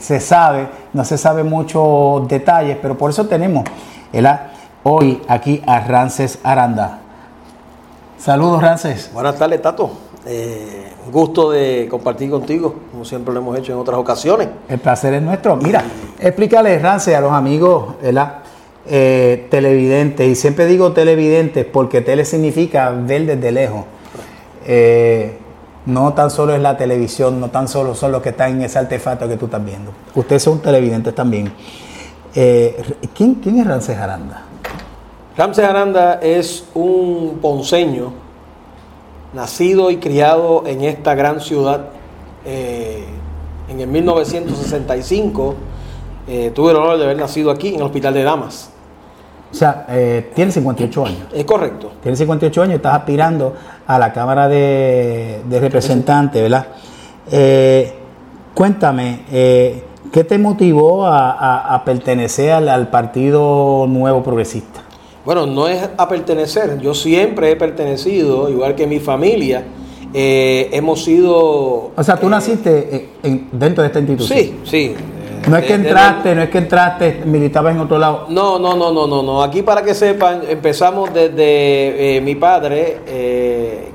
[0.00, 3.64] se sabe, no se sabe muchos detalles, pero por eso tenemos,
[4.12, 4.52] ¿verdad?
[4.84, 6.98] Hoy aquí a Rances Aranda.
[8.18, 9.10] Saludos, Rances.
[9.12, 9.90] Buenas tardes, Tato.
[10.24, 14.48] Eh, gusto de compartir contigo, como siempre lo hemos hecho en otras ocasiones.
[14.68, 15.56] El placer es nuestro.
[15.56, 15.82] Mira,
[16.20, 17.96] explícale, Rance, a los amigos
[18.88, 23.84] eh, televidentes, y siempre digo televidentes porque tele significa ver desde lejos.
[24.66, 25.38] Eh,
[25.86, 28.78] no tan solo es la televisión, no tan solo son los que están en ese
[28.78, 29.90] artefacto que tú estás viendo.
[30.14, 31.52] Ustedes son televidentes también.
[32.34, 32.82] Eh,
[33.14, 34.44] ¿quién, ¿Quién es Ramses Aranda?
[35.36, 38.12] Ramses Aranda es un ponceño
[39.32, 41.88] nacido y criado en esta gran ciudad.
[42.44, 43.04] Eh,
[43.68, 45.54] en el 1965
[46.28, 48.70] eh, tuve el honor de haber nacido aquí en el Hospital de Damas.
[49.52, 51.26] O sea, eh, tiene 58 años.
[51.32, 51.92] Es correcto.
[52.02, 53.54] Tiene 58 años, estás aspirando
[53.86, 56.66] a la Cámara de, Representantes, ¿verdad?
[58.54, 64.82] cuéntame, ¿qué te motivó a, pertenecer al Partido Nuevo Progresista?
[65.24, 66.80] Bueno, no es a pertenecer.
[66.80, 69.64] Yo siempre he pertenecido, igual que mi familia.
[70.14, 71.92] Eh, hemos sido.
[71.96, 73.08] O sea, tú eh, naciste
[73.52, 74.38] dentro de esta institución.
[74.38, 74.94] Sí, sí.
[75.48, 78.26] No es que entraste, no es que entraste, militabas en otro lado.
[78.28, 79.42] No, no, no, no, no, no.
[79.42, 82.98] Aquí para que sepan, empezamos desde eh, mi padre,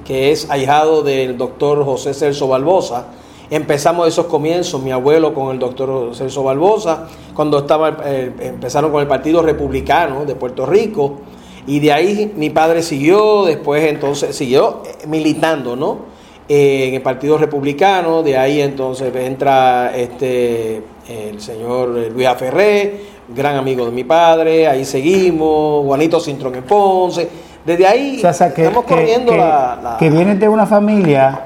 [0.04, 3.08] que es ahijado del doctor José Celso Barbosa
[3.50, 9.00] Empezamos esos comienzos, mi abuelo con el doctor Celso Barbosa, cuando estaba, eh, empezaron con
[9.00, 11.20] el Partido Republicano de Puerto Rico,
[11.66, 16.17] y de ahí mi padre siguió, después entonces siguió eh, militando, ¿no?
[16.50, 23.58] Eh, en el Partido Republicano, de ahí entonces entra este el señor Luis Aferré, gran
[23.58, 27.28] amigo de mi padre, ahí seguimos, Juanito Cintrón en Ponce,
[27.66, 29.98] desde ahí estamos corriendo la, la...
[29.98, 31.42] Que vienes de una familia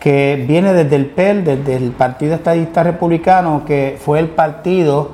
[0.00, 5.10] que viene desde el PEL, desde el Partido Estadista Republicano, que fue el partido,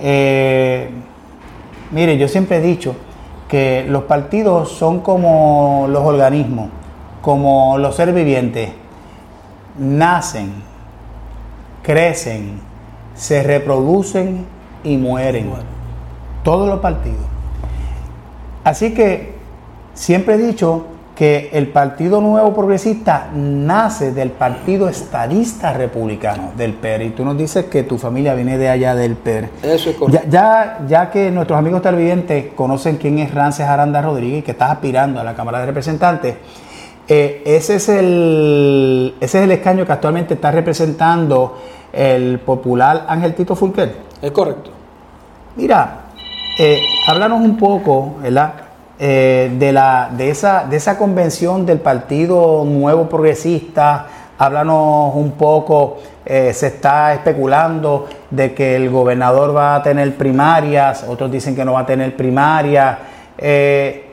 [0.00, 0.88] eh,
[1.90, 2.94] mire, yo siempre he dicho
[3.48, 6.68] que los partidos son como los organismos,
[7.20, 8.70] como los seres vivientes,
[9.78, 10.52] nacen,
[11.82, 12.60] crecen,
[13.14, 14.46] se reproducen
[14.84, 15.50] y mueren.
[16.42, 17.26] Todos los partidos.
[18.64, 19.34] Así que
[19.94, 20.86] siempre he dicho
[21.18, 27.36] que el Partido Nuevo Progresista nace del Partido Estadista Republicano, del PER, y tú nos
[27.36, 29.50] dices que tu familia viene de allá del PER.
[29.64, 30.28] Eso es correcto.
[30.30, 35.20] Ya, ya, que nuestros amigos televidentes conocen quién es Rances Aranda Rodríguez, que estás aspirando
[35.20, 36.36] a la Cámara de Representantes,
[37.08, 41.58] eh, ese, es el, ese es el escaño que actualmente está representando
[41.92, 43.94] el popular Ángel Tito Fulquer.
[44.20, 44.70] Es correcto.
[45.56, 46.00] Mira,
[46.58, 48.52] eh, háblanos un poco, ¿verdad?
[49.00, 54.06] Eh, de, la, de, esa, de esa convención del Partido Nuevo Progresista.
[54.36, 61.04] Háblanos un poco, eh, se está especulando de que el gobernador va a tener primarias,
[61.08, 62.98] otros dicen que no va a tener primarias.
[63.36, 64.07] Eh,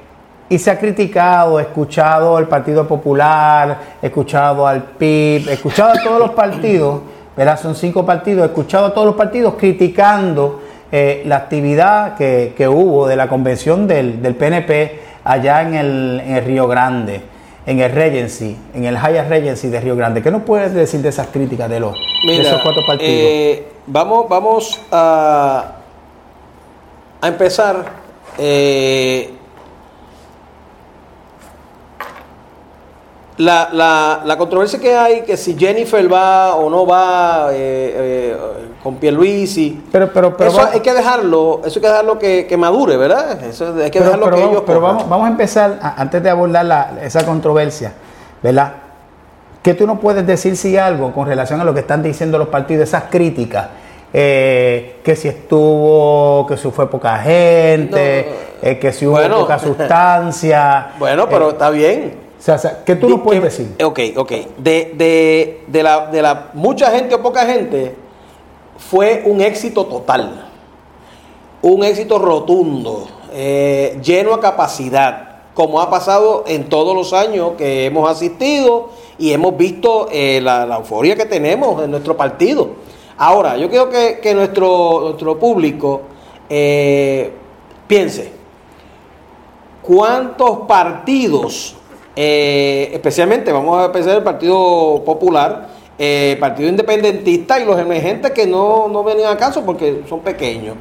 [0.47, 6.31] y se ha criticado, escuchado al Partido Popular, escuchado al PIB, escuchado a todos los
[6.31, 7.01] partidos,
[7.35, 7.59] ¿verdad?
[7.59, 13.15] Son cinco partidos, escuchado a todos los partidos criticando eh, la actividad que, hubo de
[13.15, 17.21] la convención del, PNP allá en el, Río Grande,
[17.65, 20.21] en el Regency, en el Hyatt Regency de Río Grande.
[20.21, 21.97] ¿Qué nos puedes decir de esas críticas de, los,
[22.29, 23.11] esos cuatro partidos?
[23.11, 25.71] Eh, vamos vamos a,
[27.19, 28.05] a empezar.
[28.37, 29.34] Eh,
[33.37, 38.37] la, la, la, controversia que hay, que si Jennifer va o no va eh, eh,
[38.81, 42.95] con Pierluisi, pero, pero, pero eso hay que dejarlo, eso hay que dejarlo que, madure,
[42.95, 43.43] ¿verdad?
[43.43, 46.99] Eso hay que dejarlo que vamos, ellos Pero vamos, vamos, a empezar, antes de abordar
[47.03, 47.93] esa controversia,
[48.41, 48.73] ¿verdad?
[49.61, 52.47] ¿Qué tú no puedes decir si algo con relación a lo que están diciendo los
[52.47, 53.67] partidos, esas críticas?
[54.13, 60.91] Eh, que si estuvo, que si fue poca gente, que si hubo poca sustancia.
[60.99, 63.75] Bueno, pero está bien o sea, ¿qué tú no puedes decir?
[63.83, 64.31] Ok, ok.
[64.57, 67.95] De, de, de, la, de la mucha gente o poca gente,
[68.77, 70.45] fue un éxito total.
[71.61, 77.85] Un éxito rotundo, eh, lleno a capacidad, como ha pasado en todos los años que
[77.85, 82.69] hemos asistido y hemos visto eh, la, euforia que tenemos en nuestro partido.
[83.17, 86.01] Ahora, yo quiero que, nuestro, nuestro público
[86.49, 87.31] eh,
[87.87, 88.31] piense,
[89.81, 91.77] ¿cuántos partidos
[92.15, 98.45] eh, especialmente vamos a empezar el Partido Popular, eh, Partido Independentista y los emergentes que
[98.45, 100.75] no, no venían a caso porque son pequeños.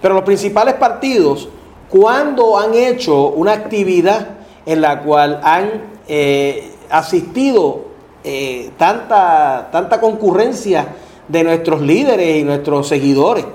[0.00, 1.48] Pero los principales partidos,
[1.88, 4.28] cuando han hecho una actividad
[4.66, 7.86] en la cual han eh, asistido
[8.22, 10.88] eh, tanta, tanta concurrencia
[11.26, 13.46] de nuestros líderes y nuestros seguidores,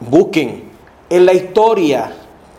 [0.00, 0.64] busquen
[1.10, 2.10] en la historia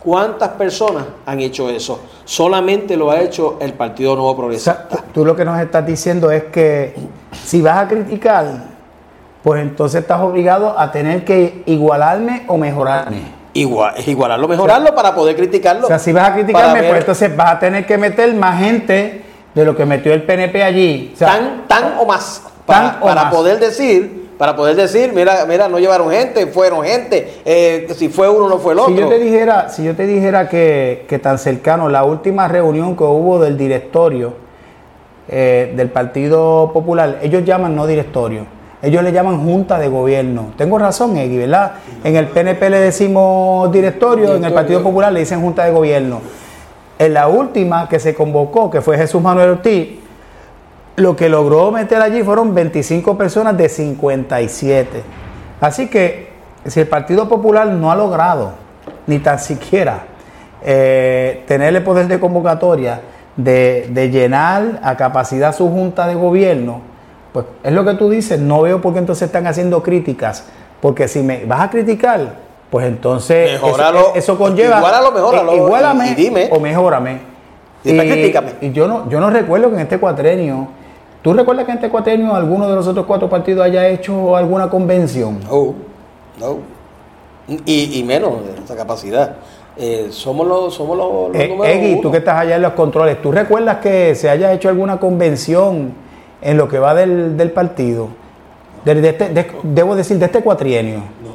[0.06, 2.00] cuántas personas han hecho eso.
[2.24, 4.88] Solamente lo ha hecho el Partido Nuevo Progresista.
[5.14, 6.96] tú lo que nos estás diciendo es que
[7.44, 8.46] si vas a criticar,
[9.44, 13.34] pues entonces estás obligado a tener que igualarme o mejorarme.
[13.54, 15.86] Igual, igualarlo, mejorarlo para poder criticarlo.
[15.86, 19.24] O sea, si vas a criticarme, pues entonces vas a tener que meter más gente
[19.54, 21.16] de lo que metió el PNP allí.
[21.18, 22.44] tan, tan o más.
[22.66, 27.42] Para, para poder decir, para poder decir, mira, mira, no llevaron gente, fueron gente.
[27.46, 28.94] Eh, si fue uno, no fue el otro.
[28.94, 32.98] Si yo te dijera, si yo te dijera que, que tan cercano, la última reunión
[32.98, 34.34] que hubo del directorio
[35.28, 38.46] eh, del Partido Popular, ellos llaman no directorio,
[38.82, 40.52] ellos le llaman junta de gobierno.
[40.58, 41.74] Tengo razón, Egui, ¿verdad?
[42.04, 46.22] En el PNP le decimos directorio, en el Partido Popular le dicen junta de gobierno.
[47.00, 50.05] En la última que se convocó, que fue Jesús Manuel Ortiz,
[50.96, 55.04] lo que logró meter allí fueron 25 personas de 57.
[55.62, 56.30] Así que
[56.66, 58.54] si el Partido Popular no ha logrado
[59.08, 60.06] ni tan siquiera
[60.64, 63.02] eh, tener el poder de convocatoria
[63.36, 66.82] de, de llenar a capacidad su junta de gobierno,
[67.34, 70.46] pues es lo que tú dices, no veo por qué entonces están haciendo críticas,
[70.82, 73.60] porque si me vas a criticar, pues entonces
[74.16, 74.78] eso, conlleva.
[74.78, 75.52] Igualalo, mejoralo.
[75.52, 76.50] Eh, igualame y, dime.
[76.52, 77.20] o mejórame.
[77.84, 80.70] Y, y, yo no, yo no recuerdo que en este cuatrenio,
[81.26, 84.70] ¿tú recuerdas que en este cuatrenio alguno de los otros cuatro partidos haya hecho alguna
[84.70, 85.40] convención?
[85.50, 85.74] No,
[86.40, 86.60] no.
[87.66, 89.38] Y, menos de esa capacidad.
[89.76, 93.32] Eh, somos los, somos los, los eh, tú que estás allá en los controles, ¿tú
[93.32, 95.94] recuerdas que se haya hecho alguna convención
[96.44, 98.10] en lo que va del, del partido?
[98.86, 101.00] Este, debo decir, de este cuatrienio.
[101.24, 101.34] No.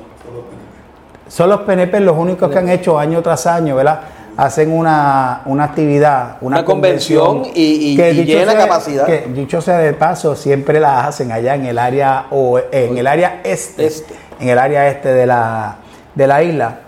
[1.27, 4.03] Son los PNP los únicos que han hecho año tras año, ¿verdad?
[4.37, 9.05] Hacen una, actividad, una, convención, y, que llena capacidad.
[9.05, 13.07] Que dicho sea de paso, siempre la hacen allá en el área o en el
[13.07, 14.15] área este, este.
[14.41, 15.77] en el área este de la,
[16.15, 16.79] de la isla.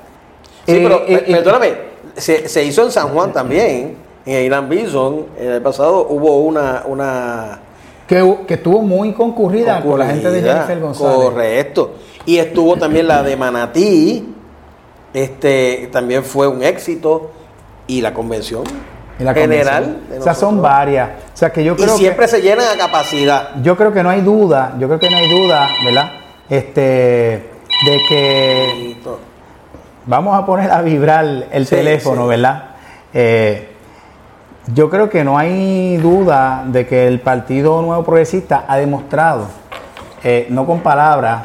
[0.66, 1.72] Sí, pero perdóname,
[2.16, 7.61] se, hizo en San Juan también, en Irán Bison, en el pasado hubo una, una
[8.07, 11.16] que, que estuvo muy concurrida, con la gente de Jennifer González.
[11.16, 11.94] Correcto.
[12.24, 14.35] Y estuvo también la de Manatí,
[15.14, 17.31] este también fue un éxito
[17.87, 18.64] y la convención
[19.18, 20.01] general.
[20.18, 21.11] O sea, son varias.
[21.33, 23.51] O sea, que yo creo y siempre se llenan a capacidad.
[23.62, 26.12] Yo creo que no hay duda, yo creo que no hay duda, ¿verdad?
[26.48, 26.72] Este,
[27.85, 28.96] de que
[30.07, 32.70] vamos a poner a vibrar el teléfono, ¿verdad?
[33.14, 33.68] Eh,
[34.72, 39.48] yo creo que no hay duda de que el Partido Nuevo Progresista ha demostrado,
[40.22, 41.44] eh, no con palabras,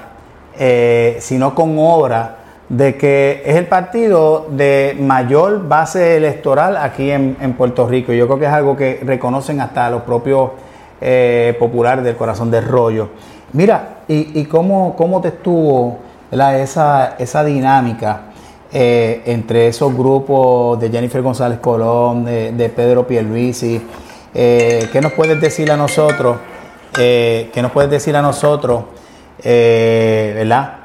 [0.59, 2.37] eh, sino con obra,
[2.69, 8.11] de que es el partido de mayor base electoral aquí en, Puerto Rico.
[8.11, 10.51] Yo creo que es algo que reconocen hasta los propios
[10.99, 13.09] eh, populares del corazón del rollo.
[13.53, 15.99] Mira, ¿y, cómo, cómo, te estuvo
[16.31, 18.23] esa, esa dinámica
[18.73, 23.81] eh, entre esos grupos de Jennifer González Colón, de, Pedro Pierluisi?
[24.33, 26.37] Eh, ¿Qué nos puedes decir a nosotros?
[26.93, 28.83] ¿Qué nos puedes decir a nosotros?
[29.41, 30.76] ¿Verdad?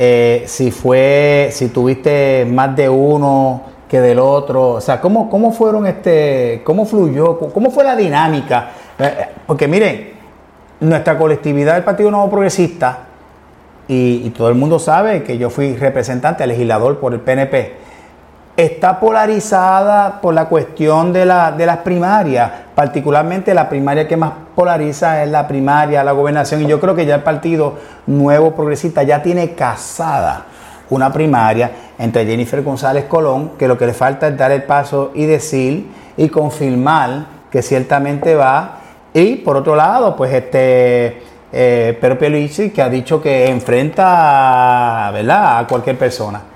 [0.00, 5.50] Eh, si fue, si tuviste más de uno que del otro, o sea, cómo, cómo
[5.50, 10.12] fueron este, cómo fluyó, cómo fue la dinámica, eh, porque miren,
[10.78, 13.06] nuestra colectividad del Partido Nuevo Progresista,
[13.88, 17.87] y, y todo el mundo sabe que yo fui representante, legislador por el PNP,
[18.58, 24.32] está polarizada por la cuestión de, la, de las primarias, particularmente la primaria que más
[24.56, 27.74] polariza es la primaria, la gobernación, y yo creo que ya el Partido
[28.08, 30.46] Nuevo Progresista ya tiene casada
[30.90, 35.12] una primaria entre Jennifer González Colón, que lo que le falta es dar el paso
[35.14, 38.80] y decir y confirmar que ciertamente va,
[39.14, 45.60] y por otro lado, pues este eh, Pedro que ha dicho que enfrenta ¿verdad?
[45.60, 46.47] a cualquier persona.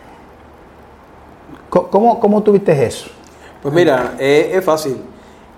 [1.72, 3.06] ¿Cómo, cómo tuviste eso?
[3.62, 4.98] Pues mira, eh, es fácil.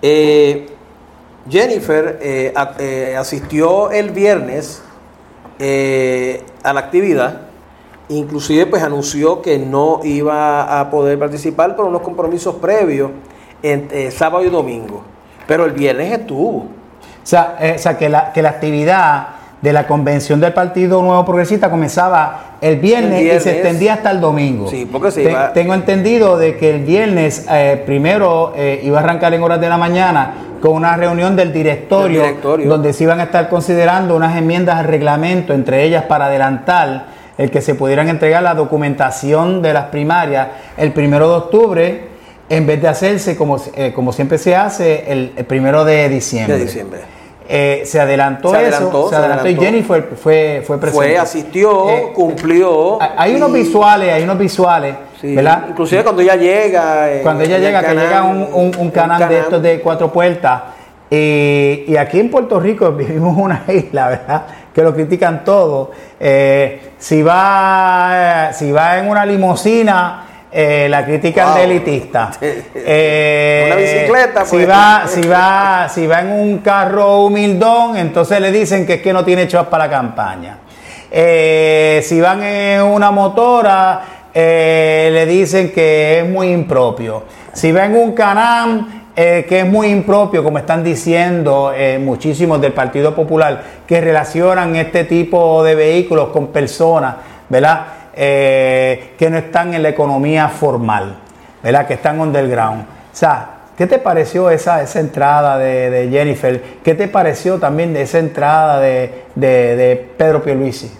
[0.01, 0.65] Eh,
[1.49, 2.53] Jennifer eh,
[3.17, 4.81] asistió el viernes
[6.63, 7.41] a la actividad,
[8.07, 13.11] inclusive pues anunció que no iba a poder participar por unos compromisos previos
[13.61, 15.03] en sábado y domingo,
[15.45, 16.59] pero el viernes estuvo.
[16.59, 16.67] O
[17.23, 19.34] sea, o sea que, la, que la actividad
[19.65, 24.21] de la convención del Partido Nuevo Progresista comenzaba el viernes, y se extendía hasta el
[24.21, 24.69] domingo.
[24.69, 25.23] Sí, porque sí.
[25.55, 29.67] Tengo entendido de que el viernes eh, primero eh, iba a arrancar en horas de
[29.67, 34.77] la mañana con una reunión del directorio, donde se iban a estar considerando unas enmiendas
[34.77, 37.07] al reglamento, entre ellas para adelantar
[37.39, 40.47] el que se pudieran entregar la documentación de las primarias
[40.77, 42.07] el primero de octubre,
[42.49, 46.55] en vez de hacerse como, eh, como siempre se hace el, primero de diciembre.
[46.55, 47.14] De diciembre.
[47.47, 51.07] Eh, se adelantó eso, se, adelantó, y Jenny fue, fue, fue presente.
[51.07, 52.97] Fue, asistió, eh, cumplió.
[53.17, 55.65] Hay unos visuales, hay unos visuales, ¿verdad?
[55.69, 57.07] Inclusive cuando ella llega.
[57.21, 60.61] cuando ella llega, que llega un, un, canal, de estos de cuatro puertas.
[61.11, 64.45] y aquí en Puerto Rico vivimos una isla, ¿verdad?
[64.73, 65.91] Que lo critican todo.
[66.97, 71.55] si, va, si va en una limusina eh, la crítica wow.
[71.55, 72.31] de elitista.
[72.87, 74.69] Eh, una bicicleta, si pues.
[74.69, 79.11] va, si va, si va en un carro humildón, entonces le dicen que es que
[79.11, 80.57] no tiene chavos para la campaña.
[81.09, 84.01] Eh, si van en una motora,
[84.33, 87.23] le dicen que es muy impropio.
[87.53, 93.15] Si va en un canam, que es muy impropio, como están diciendo muchísimos del Partido
[93.15, 97.15] Popular, que relacionan este tipo de vehículos con personas,
[97.49, 97.85] ¿verdad?
[98.17, 101.17] Eh, que no están en la economía formal,
[101.61, 101.85] ¿verdad?
[101.85, 102.83] Que están underground.
[102.83, 106.61] O sea, ¿qué te pareció esa, esa entrada de, Jennifer?
[106.81, 110.91] ¿Qué te pareció también de esa entrada de, de Pedro Pierluisi?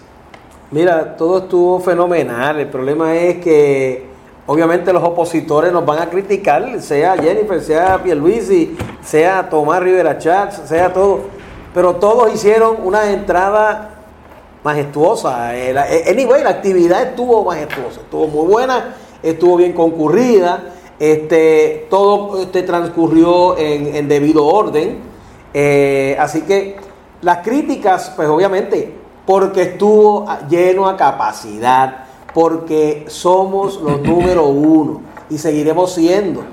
[0.70, 2.60] Mira, todo estuvo fenomenal.
[2.60, 4.04] El problema es que
[4.46, 10.68] obviamente los opositores nos van a criticar, sea Jennifer, sea Pierluisi, sea Tomás Rivera Chats,
[10.68, 11.20] sea todo.
[11.72, 13.95] Pero todos hicieron una entrada
[14.62, 15.56] majestuosa.
[15.56, 22.42] Eh, eh, anyway, la actividad estuvo majestuosa, estuvo muy buena, estuvo bien concurrida, este, todo
[22.42, 24.98] este, transcurrió en, debido orden.
[25.54, 26.76] Eh, así que
[27.22, 28.92] las críticas, pues obviamente,
[29.24, 32.04] porque estuvo lleno a capacidad,
[32.34, 36.44] porque somos los número uno y seguiremos siendo.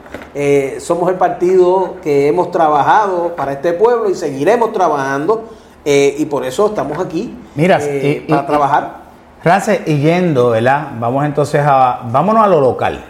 [0.80, 5.44] somos el partido que hemos trabajado para este pueblo y seguiremos trabajando
[5.86, 9.04] eh, y por eso estamos aquí Mira, eh, para trabajar.
[9.44, 10.88] Gracias, y yendo, ¿verdad?
[11.00, 13.04] Vamos entonces a, vámonos a lo local.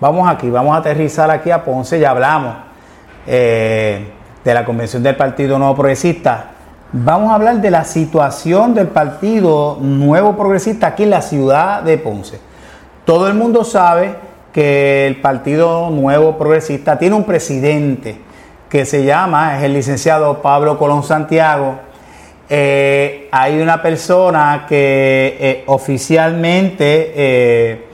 [0.00, 2.54] Vamos aquí, vamos a aterrizar aquí a Ponce, ya hablamos
[3.26, 4.10] eh,
[4.44, 6.46] de la convención del Partido Nuevo Progresista.
[6.92, 11.98] Vamos a hablar de la situación del Partido Nuevo Progresista aquí en la ciudad de
[11.98, 12.40] Ponce.
[13.04, 14.14] Todo el mundo sabe
[14.52, 18.20] que el Partido Nuevo Progresista tiene un presidente
[18.68, 21.80] que se llama, es el licenciado Pablo Colón Santiago,
[22.50, 27.84] eh, hay una persona que eh, oficialmente eh,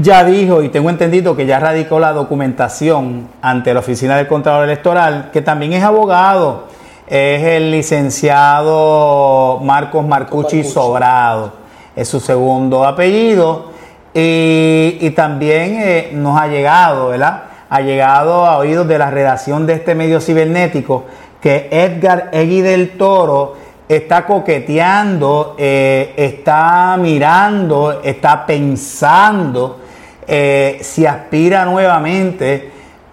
[0.00, 4.64] ya dijo, y tengo entendido que ya radicó la documentación ante la Oficina del Contralor
[4.64, 6.68] Electoral, que también es abogado,
[7.08, 11.54] es el licenciado Marcos Marcucci Sobrado,
[11.96, 13.72] es su segundo apellido,
[14.14, 17.42] y, y también nos ha llegado, ¿verdad?
[17.68, 21.04] Ha llegado a oídos de la redacción de este medio cibernético
[21.44, 23.54] que Edgar Egui del Toro
[23.86, 29.78] está coqueteando, eh, está mirando, está pensando
[30.26, 32.70] eh, si aspira nuevamente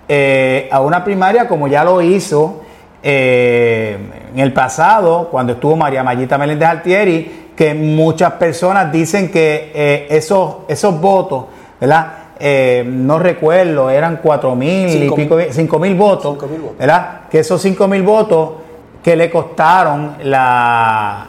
[0.07, 2.61] eh, a una primaria como ya lo hizo
[3.03, 10.57] en el pasado, cuando estuvo María Mayita Meléndez Altieri, que muchas personas dicen que esos,
[10.69, 11.47] esos votos,
[11.81, 12.20] ¿verdad?
[12.43, 16.39] Eh, no recuerdo, eran cuatro mil y pico, cinco mil votos,
[16.79, 17.29] ¿verdad?
[17.29, 18.53] Que esos cinco mil votos
[19.03, 21.27] que le costaron la,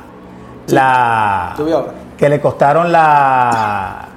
[0.69, 1.55] la,
[2.17, 4.09] que le costaron la,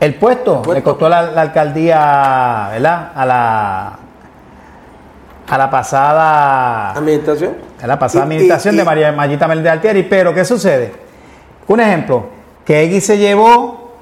[0.00, 3.12] el puesto, le costó la, alcaldía, ¿verdad?
[3.14, 3.98] A la,
[5.46, 10.44] a la pasada administración, a la pasada administración de María Mayita Meléndez Altieri, pero ¿qué
[10.44, 10.92] sucede?
[11.68, 12.24] Un ejemplo,
[12.64, 13.92] que X se llevó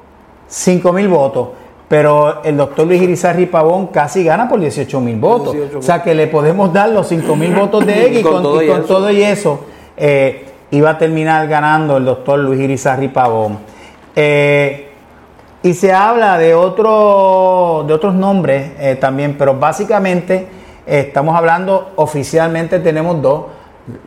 [0.48, 1.48] cinco mil votos
[1.88, 5.54] pero el doctor Luis Irizarri Pavón casi gana por 18 mil votos.
[5.76, 9.10] o sea que le podemos dar los 5 mil votos de X y con, todo,
[9.10, 9.60] y eso
[9.96, 13.58] eh, iba a terminar ganando el doctor Luis Irizarri Pavón.
[14.16, 14.88] Eh,
[15.62, 20.46] y se habla de, otro, de otros nombres eh, también, pero básicamente
[20.86, 23.46] estamos hablando, oficialmente tenemos dos,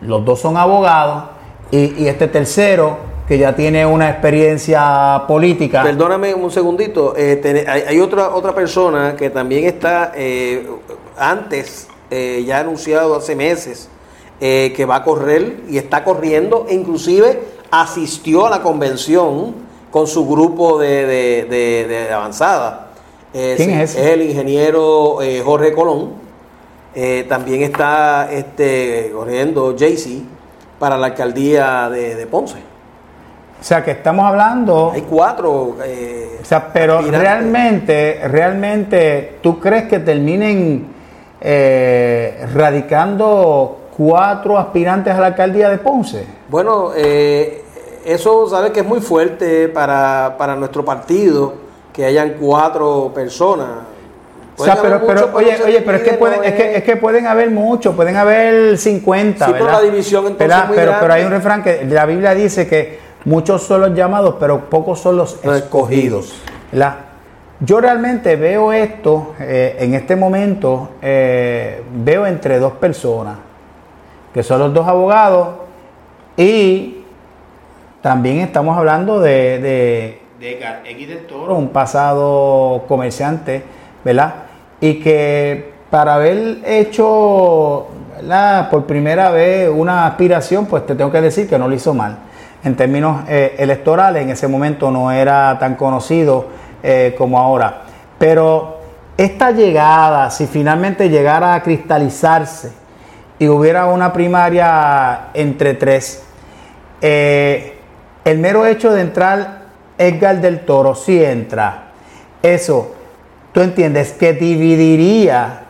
[0.02, 1.24] los dos son abogados
[1.72, 5.84] y, y este tercero que ya tiene una experiencia política.
[5.84, 10.68] Perdóname un segundito, eh, hay, otra, otra persona que también está eh,
[11.16, 13.88] antes, eh, ya anunciado hace meses,
[14.40, 19.54] que va a correr y está corriendo, e inclusive asistió a la convención
[19.92, 22.94] con su grupo de, avanzada.
[23.32, 23.96] ¿Quién es?
[23.96, 26.14] Es el ingeniero Jorge Colón.
[27.28, 30.24] también está este, corriendo Jaycee
[30.80, 32.69] para la alcaldía de, Ponce.
[33.60, 34.92] O sea, que estamos hablando...
[34.94, 35.78] Hay cuatro.
[35.84, 40.88] Eh, o sea, pero realmente, realmente, ¿tú crees que terminen
[41.42, 46.26] eh, radicando cuatro aspirantes a la alcaldía de Ponce?
[46.48, 47.64] Bueno, eh,
[48.06, 51.54] eso sabes que es muy fuerte para, para nuestro partido
[51.92, 53.68] que hayan cuatro personas
[54.60, 57.28] o sea, pero, pero oye, oye, pero es que, pueden, es, que, es que pueden
[57.28, 59.72] haber muchos, pueden haber 50, sí, ¿verdad?
[59.72, 63.82] la división entonces pero, pero hay un refrán que la Biblia dice que muchos son
[63.82, 66.34] los llamados, pero pocos son los escogidos.
[66.72, 66.96] ¿verdad?
[67.60, 73.38] Yo realmente veo esto eh, en este momento, eh, veo entre dos personas,
[74.34, 75.48] que son los dos abogados,
[76.38, 77.04] y
[78.02, 83.64] también estamos hablando de, de, de X del Toro, un pasado comerciante,
[84.06, 84.46] ¿verdad?
[84.82, 87.88] y que para haber hecho
[88.70, 92.18] por primera vez una aspiración, pues te tengo que decir que no lo hizo mal.
[92.64, 96.48] En términos eh, electorales, en ese momento no era tan conocido
[96.84, 97.84] eh, como ahora.
[98.18, 98.80] Pero
[99.18, 102.72] esta llegada, si finalmente llegara a cristalizarse
[103.38, 106.24] y hubiera una primaria entre tres,
[107.02, 107.78] eh,
[108.26, 109.60] el mero hecho de entrar
[109.98, 111.92] Edgar del Toro, si entra,
[112.42, 112.96] eso
[113.54, 115.62] tú entiendes que dividiría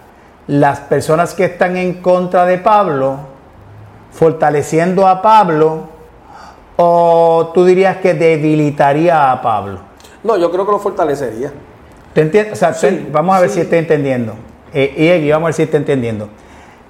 [0.48, 3.18] las personas que están en contra de Pablo,
[4.12, 5.90] fortaleciendo a Pablo,
[6.82, 9.80] o tú dirías que debilitaría a Pablo?
[10.24, 11.52] No, yo creo que lo fortalecería.
[12.14, 12.54] ¿Te entiendes?
[12.54, 12.74] O sea,
[13.12, 14.36] vamos a ver si estoy entendiendo.
[14.74, 16.30] Eh, y vamos a ver si estoy entendiendo.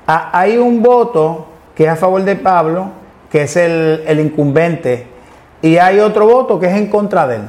[0.05, 2.89] Ah, hay un voto que es a favor de Pablo,
[3.31, 5.07] que es el, el incumbente,
[5.63, 7.41] y hay otro voto que es en contra de él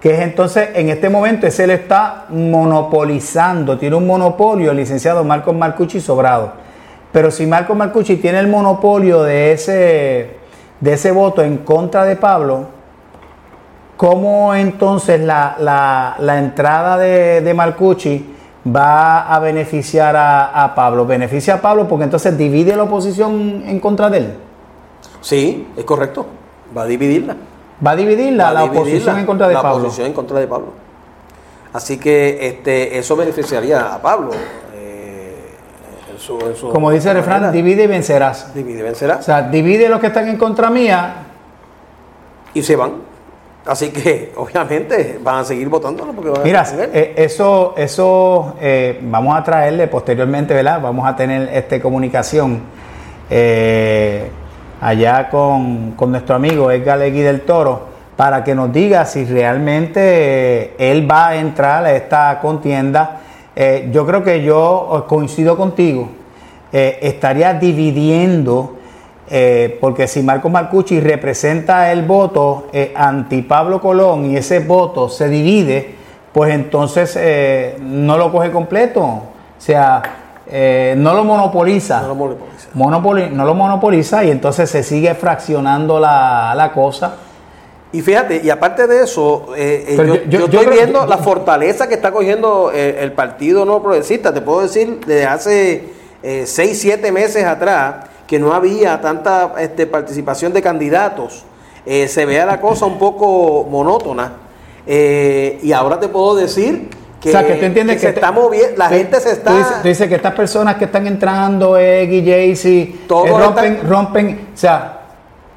[0.00, 5.22] que es entonces en este momento ese él está monopolizando, tiene un monopolio el licenciado
[5.22, 6.54] Marcos Marcucci sobrado.
[7.12, 10.41] Pero si Marcos Marcucci tiene el monopolio de ese,
[10.82, 12.66] de ese voto en contra de Pablo,
[13.96, 18.34] ¿cómo entonces la, entrada de, de, Marcucci
[18.66, 21.06] va a beneficiar a, a Pablo?
[21.06, 24.34] Beneficia a Pablo porque entonces divide la oposición en contra de él.
[25.20, 26.26] Sí, es correcto,
[26.76, 27.36] va a dividirla.
[27.84, 29.70] Va a dividir la, oposición en contra de Pablo.
[29.70, 30.72] La oposición en contra de Pablo.
[31.72, 34.32] Así que este, eso beneficiaría a Pablo.
[36.72, 38.54] Como dice el refrán, divide y vencerás.
[38.54, 39.20] Divide y vencerás.
[39.20, 41.14] O sea, divide los que están en contra mía.
[42.54, 43.12] Y se van.
[43.66, 46.06] Así que, obviamente, van a seguir votando.
[46.44, 50.80] Mira, eh, eso, eso eh, vamos a traerle posteriormente, ¿verdad?
[50.80, 52.60] Vamos a tener esta comunicación.
[53.30, 54.30] Eh,
[54.82, 61.10] allá con, nuestro amigo Edgar Legui del Toro para que nos diga si realmente él
[61.10, 63.21] va a entrar a esta contienda.
[63.54, 66.08] Eh, yo creo que yo coincido contigo,
[66.72, 68.76] eh, estaría dividiendo,
[69.80, 75.94] porque si Marcos Marcucci representa el voto anti Pablo Colón y ese voto se divide,
[76.32, 77.18] pues entonces
[77.80, 79.00] no lo coge completo.
[79.00, 79.24] O
[79.56, 80.02] sea,
[80.54, 82.02] eh, no lo monopoliza.
[82.02, 82.14] No lo
[82.74, 83.30] monopoliza.
[83.30, 87.14] no lo monopoliza y entonces se sigue fraccionando la, cosa.
[87.92, 92.10] Y fíjate, y aparte de eso, eh, eh, yo, estoy viendo la fortaleza que está
[92.10, 94.32] cogiendo el Partido No Progresista.
[94.32, 95.84] Te puedo decir, desde hace
[96.44, 101.44] 6, 7 meses atrás, que no había tanta este, participación de candidatos.
[101.84, 104.32] se vea la cosa un poco monótona.
[104.86, 106.88] y ahora te puedo decir
[107.22, 109.80] que, o sea, que tú entiendes que, se está moviendo, la gente se está...
[109.80, 115.01] Tú dices, que estas personas que están entrando, Eggy, Jaycee, eh, rompen, rompen, o sea...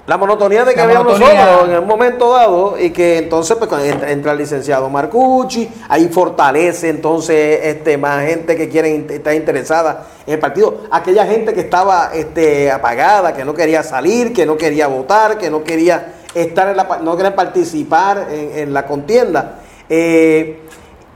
[0.07, 3.71] La monotonía de que habíamos nosotros en un momento dado y que entonces pues,
[4.03, 10.35] entra, el licenciado Marcucci, ahí fortalece entonces este, más gente que quiere estar interesada en
[10.35, 10.81] el partido.
[10.91, 15.49] Aquella gente que estaba este, apagada, que no quería salir, que no quería votar, que
[15.49, 19.55] no quería estar en la, no quería participar en, en la contienda.
[19.89, 20.61] Eh,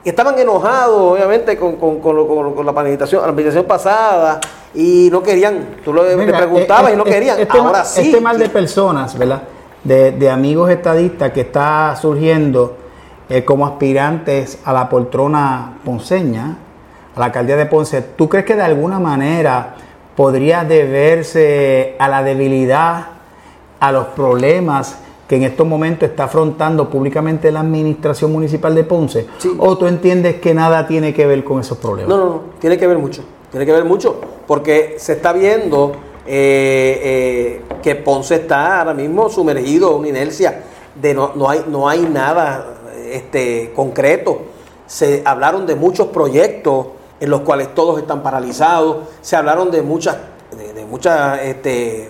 [0.03, 4.39] estaban enojados, obviamente, con, con, con, la planificación, pasada
[4.73, 5.77] y no querían.
[5.83, 7.39] Tú lo, le preguntabas y no querían.
[7.39, 8.01] Este Ahora sí.
[8.01, 9.43] Este mal de personas, ¿verdad?
[9.83, 12.77] De, de amigos estadistas que está surgiendo
[13.29, 16.57] eh, como aspirantes a la poltrona ponceña,
[17.15, 19.75] a la alcaldía de Ponce, ¿tú crees que de alguna manera
[20.15, 23.05] podría deberse a la debilidad,
[23.79, 24.97] a los problemas?
[25.29, 29.27] que en estos momentos está afrontando públicamente la administración municipal de Ponce?
[29.59, 32.09] ¿O tú entiendes que nada tiene que ver con esos problemas?
[32.09, 35.93] No, no, no, tiene que ver mucho, tiene que ver mucho, porque se está viendo
[36.25, 41.65] eh, eh, que Ponce está ahora mismo sumergido en una inercia de no, no, hay,
[41.67, 42.75] no hay nada
[43.11, 44.41] este, concreto.
[44.85, 46.87] Se hablaron de muchos proyectos
[47.19, 50.17] en los cuales todos están paralizados, se hablaron de muchas,
[50.75, 52.09] de, muchas este,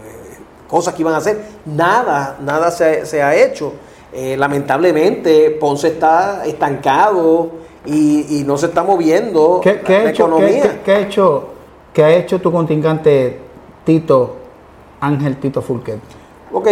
[0.68, 1.42] cosas que iban a hacer.
[1.66, 3.74] Nada, nada se, ha hecho.
[4.12, 7.52] Eh, lamentablemente, Ponce está estancado
[7.86, 10.82] y, no se está moviendo ¿Qué, ha hecho, economía.
[10.84, 11.48] ¿qué, ha hecho,
[11.94, 13.40] ¿Qué ha hecho tu contingente
[13.86, 14.36] Tito,
[15.00, 16.00] Ángel Tito Fulquet?
[16.52, 16.68] Ok,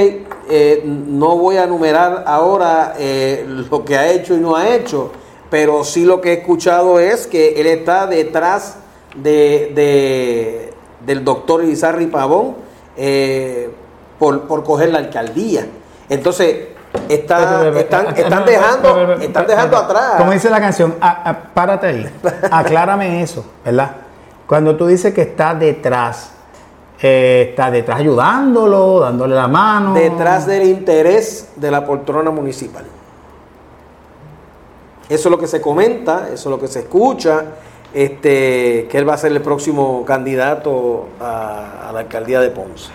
[0.50, 5.12] eh, no voy a enumerar ahora eh, lo que ha hecho y no ha hecho,
[5.50, 8.78] pero sí lo que he escuchado es que él está detrás
[9.16, 10.74] de,
[11.06, 12.56] del doctor Izarri Pavón
[12.98, 13.70] eh,
[14.18, 15.68] por, por coger la alcaldía.
[16.10, 16.70] Entonces,
[17.10, 20.16] está, están, están dejando, están dejando atrás.
[20.18, 20.96] Como dice la canción,
[21.54, 22.10] párate ahí,
[22.52, 23.92] aclárame eso, ¿verdad?
[24.48, 26.32] Cuando tú dices que está detrás,
[27.02, 29.94] eh, está detrás ayudándolo, dándole la mano.
[29.94, 32.86] Detrás del interés de la poltrona municipal.
[35.10, 37.46] Eso es lo que se comenta, eso es lo que se escucha,
[37.94, 42.90] este, que él va a ser el próximo candidato a, la alcaldía de Ponce.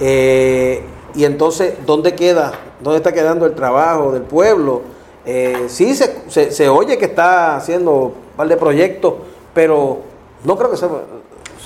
[0.00, 0.82] Eh,
[1.14, 2.52] y entonces, ¿dónde queda?
[2.80, 4.82] ¿Dónde está quedando el trabajo del pueblo?
[5.24, 9.14] Eh, sí, se, se, oye que está haciendo un par de proyectos,
[9.52, 9.98] pero
[10.44, 10.88] no creo que sea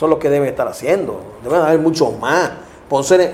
[0.03, 1.21] son los que deben estar haciendo.
[1.45, 2.51] Deben haber muchos más.
[2.89, 3.31] Ponce,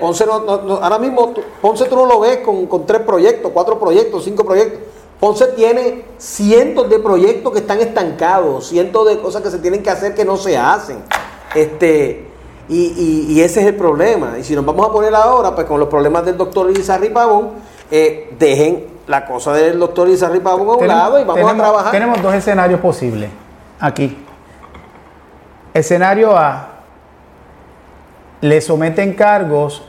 [0.00, 4.80] Ponce ahora mismo, Ponce tú no lo ves con, tres proyectos, cuatro proyectos, cinco proyectos.
[5.18, 9.90] Ponce tiene cientos de proyectos que están estancados, cientos de cosas que se tienen que
[9.90, 11.02] hacer que no se hacen.
[11.54, 12.26] Este,
[12.68, 14.38] y, ese es el problema.
[14.38, 17.50] Y si nos vamos a poner ahora, pues con los problemas del doctor Izarri Pavón,
[17.90, 21.90] eh, dejen la cosa del doctor Izarri Pavón a un lado y vamos a trabajar.
[21.90, 23.30] Tenemos dos escenarios posibles
[23.80, 24.16] aquí.
[25.74, 26.68] Escenario A.
[28.40, 29.84] Le someten cargos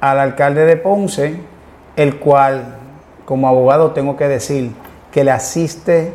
[0.00, 1.40] al alcalde de Ponce,
[1.96, 2.78] el cual,
[3.24, 4.72] como abogado, tengo que decir
[5.12, 6.14] que le asiste,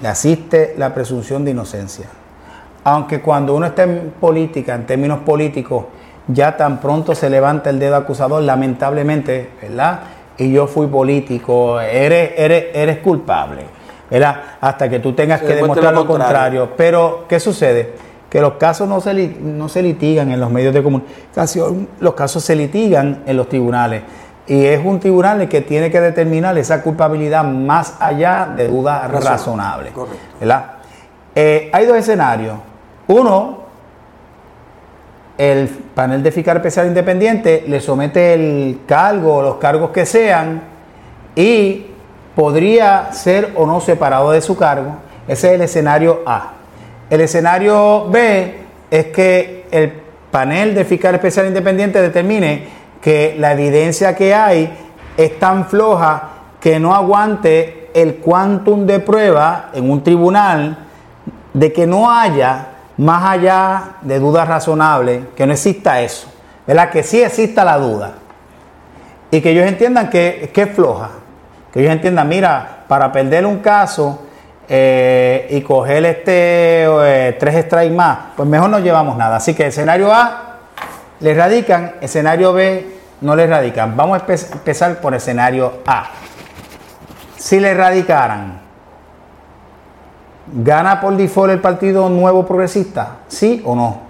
[0.00, 2.06] le asiste la presunción de inocencia.
[2.84, 5.84] Aunque cuando uno está en política, en términos políticos,
[6.28, 10.00] ya tan pronto se levanta el dedo acusador, lamentablemente, ¿verdad?
[10.38, 13.80] Y yo fui político, eres, eres, eres culpable
[14.60, 16.70] hasta que tú tengas que demostrar lo contrario.
[16.76, 17.94] Pero, ¿qué sucede?
[18.28, 22.44] Que los casos no se, no se litigan en los medios de comunicación, los casos
[22.44, 24.02] se litigan en los tribunales.
[24.46, 29.10] Y es un tribunal el que tiene que determinar esa culpabilidad más allá de dudas
[29.10, 29.92] razonables.
[30.40, 30.64] ¿verdad?
[31.34, 32.56] Eh, hay dos escenarios.
[33.10, 33.58] Uno,
[35.36, 40.62] el panel de fiscal especial independiente le somete el cargo o los cargos que sean
[41.34, 41.86] y
[42.36, 44.94] podría ser o no separado de su cargo.
[45.26, 46.52] Ese es el escenario A.
[47.10, 48.54] El escenario B
[48.92, 49.92] es que el
[50.30, 52.68] panel de fiscal especial independiente determine
[53.02, 54.72] que la evidencia que hay
[55.16, 56.28] es tan floja
[56.60, 60.78] que no aguante el quantum de prueba en un tribunal
[61.52, 62.69] de que no haya
[63.00, 66.28] más allá de dudas razonables, que no exista eso,
[66.66, 66.90] ¿verdad?
[66.90, 68.12] Que sí exista la duda
[69.30, 71.10] y que ellos entiendan que, que es floja
[71.72, 74.22] que ellos entiendan, mira, para perder un caso
[74.68, 79.36] eh, y coger este eh, tres strikes más, pues mejor no llevamos nada.
[79.36, 80.56] Así que escenario A
[81.20, 82.86] le radican, escenario B
[83.20, 83.96] no le radican.
[83.96, 86.08] Vamos a empezar por escenario A.
[87.36, 88.60] Si le radicaran,
[90.52, 93.18] ¿gana por default el Partido Nuevo Progresista?
[93.28, 94.00] ¿Sí o no?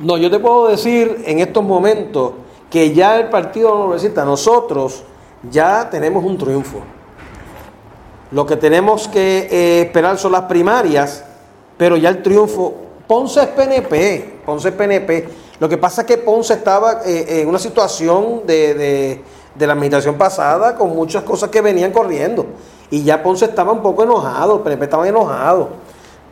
[0.00, 2.32] No, yo te puedo decir en estos momentos
[2.70, 5.04] que ya el Partido Nuevo Progresista, nosotros
[5.50, 6.80] ya tenemos un triunfo.
[8.30, 11.24] Lo que tenemos que eh, esperar son las primarias,
[11.76, 12.74] pero ya el triunfo.
[13.06, 15.28] Ponce es PNP, Ponce es PNP.
[15.60, 19.22] Lo que pasa es que Ponce estaba eh, en una situación de,
[19.58, 22.46] la administración pasada con muchas cosas que venían corriendo.
[22.90, 25.68] Y ya Ponce estaba un poco enojado, el PNP estaba enojado.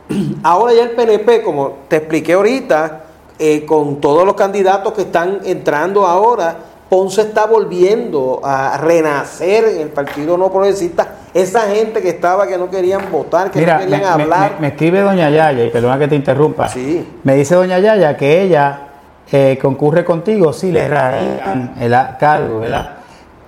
[0.43, 3.03] Ahora ya el PNP, como te expliqué ahorita,
[3.39, 6.57] eh, con todos los candidatos que están entrando ahora,
[6.89, 11.15] Ponce está volviendo a renacer en el Partido No Progresista.
[11.33, 14.55] Esa gente que estaba, que no querían votar, que no querían hablar.
[14.59, 16.69] Me, escribe doña Yaya, y perdona que te interrumpa.
[16.69, 17.05] Sí.
[17.23, 18.87] Me dice doña Yaya que ella
[19.31, 22.95] eh, concurre contigo si le radican el cargo, ¿verdad?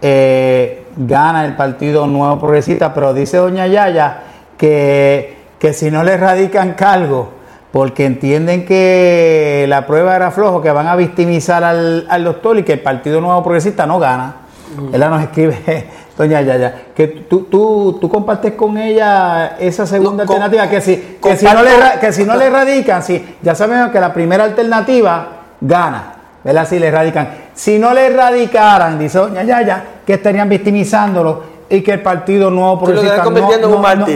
[0.02, 4.20] Eh, gana el Partido Nuevo Progresista, pero dice doña Yaya
[4.58, 7.32] que, que si no le radican cargo,
[7.72, 12.74] porque entienden que la prueba era flojo, que van a victimizar al, doctor y que
[12.74, 14.36] el Partido Nuevo Progresista no gana.
[14.76, 14.96] Mm.
[14.96, 15.88] Ella nos escribe,
[16.18, 21.38] doña Yaya, que tú, tú, tú compartes con ella esa segunda alternativa, que si, que
[21.38, 21.72] si, no le,
[22.02, 25.28] que si no le radican, si, ya sabemos que la primera alternativa
[25.62, 26.68] gana, ¿verdad?
[26.68, 27.49] Si le radican.
[27.60, 32.80] Si no le radicaran, dice doña Yaya, que estarían victimizándolo y que el Partido Nuevo
[32.80, 33.32] Progresista no,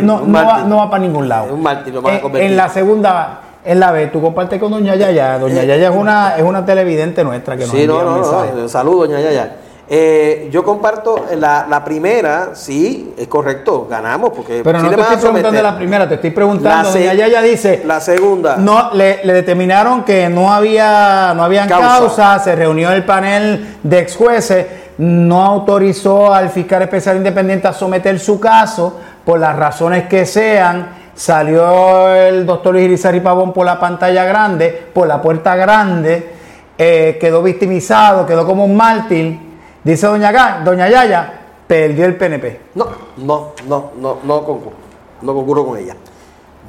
[0.01, 1.53] no, no, no, va, para ningún lado.
[1.53, 5.37] Un mártir, en, en, la segunda en la B, tú compartes con Doña Yaya.
[5.39, 8.21] Doña Yaya es una, es una televidente nuestra que nos Sí, envía no, un no,
[8.21, 8.51] mensaje.
[8.55, 8.69] no.
[8.69, 9.55] Saludos, Doña Yaya.
[9.89, 15.17] Eh, yo comparto la, la primera, sí, es correcto, ganamos porque Pero no te estoy
[15.17, 16.89] preguntando la primera, te estoy preguntando.
[16.89, 18.55] La Doña Yaya dice, La segunda.
[18.55, 21.87] no, le, le determinaron que no había, no habían Causa.
[21.99, 22.39] causa.
[22.39, 24.65] se reunió el panel de ex jueces,
[24.99, 31.03] no autorizó al fiscal especial independiente a someter su caso por las razones que sean.
[31.13, 36.31] Salió el doctor Luis Irizarry Pavón por la pantalla grande, por la puerta grande,
[36.77, 39.52] eh, quedó victimizado, quedó como un mártir.
[39.83, 42.61] Dice doña, Ga- doña Yaya, perdió el PNP.
[42.75, 44.75] No, no, no, no, no concurro.
[45.21, 45.95] No concurro con ella.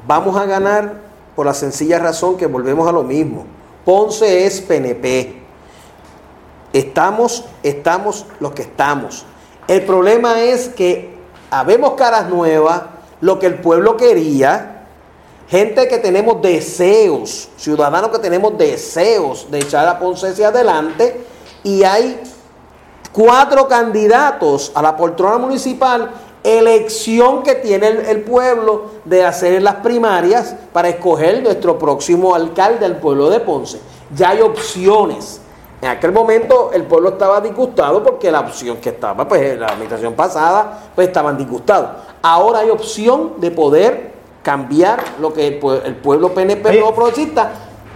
[0.07, 0.95] Vamos a ganar
[1.35, 3.45] por la sencilla razón que volvemos a lo mismo.
[3.85, 5.43] Ponce es PNP.
[6.73, 9.25] Estamos, estamos los que estamos.
[9.69, 11.15] El problema es que
[11.51, 12.83] habemos caras nuevas,
[13.21, 14.87] lo que el pueblo quería,
[15.49, 21.25] gente que tenemos deseos, ciudadanos que tenemos deseos de echar a Ponce hacia adelante,
[21.63, 22.21] y hay
[23.15, 26.11] cuatro candidatos a la poltrona municipal,
[26.43, 32.81] elección que tiene el, el pueblo de hacer las primarias para escoger nuestro próximo alcalde
[32.81, 33.81] del pueblo de Ponce.
[34.15, 35.41] Ya hay opciones.
[35.81, 39.67] En aquel momento el pueblo estaba disgustado porque la opción que estaba, pues en la
[39.69, 41.89] administración pasada, pues estaban disgustados.
[42.23, 44.13] Ahora hay opción de poder
[44.43, 46.79] cambiar lo que el, pue- el pueblo PNP Oye.
[46.81, 47.51] nuevo progresista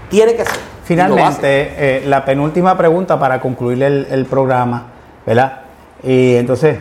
[0.08, 0.58] tiene que hacer.
[0.84, 4.86] Finalmente, eh, la penúltima pregunta para concluir el, el programa,
[5.28, 5.60] ¿verdad?
[6.02, 6.78] Y entonces,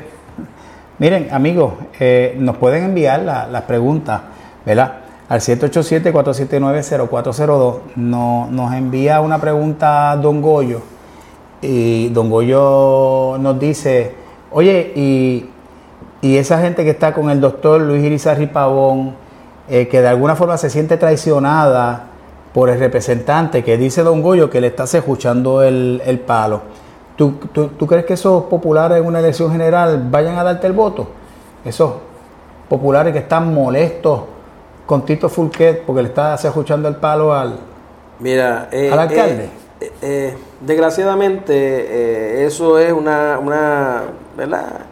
[1.00, 4.22] miren, amigos, eh, nos pueden enviar la- las preguntas,
[4.66, 4.94] ¿verdad?
[5.28, 7.80] Al 787-479-0402.
[7.98, 10.80] No, nos envía una pregunta Don Goyo
[11.62, 14.14] y Don Goyo nos dice,
[14.52, 15.50] oye, y,
[16.22, 19.16] esa gente que está con el doctor Luis Irizarry Pavón,
[19.70, 22.04] eh, que de alguna forma se siente traicionada
[22.54, 26.62] por el representante que dice Don Goyo que le está escuchando el, el palo.
[27.18, 30.74] ¿Tú, tú, tú crees que esos populares en una elección general vayan a darte el
[30.74, 31.08] voto?
[31.66, 31.94] Esos
[32.70, 34.22] populares que están molestos
[34.86, 37.58] con Tito Fulquet porque le está escuchando el palo al...
[38.20, 39.50] Mira, eh, ¿Al alcalde?
[39.82, 44.04] eh, eh, desgraciadamente, eh, eso es una, una
[44.36, 44.87] ¿verdad?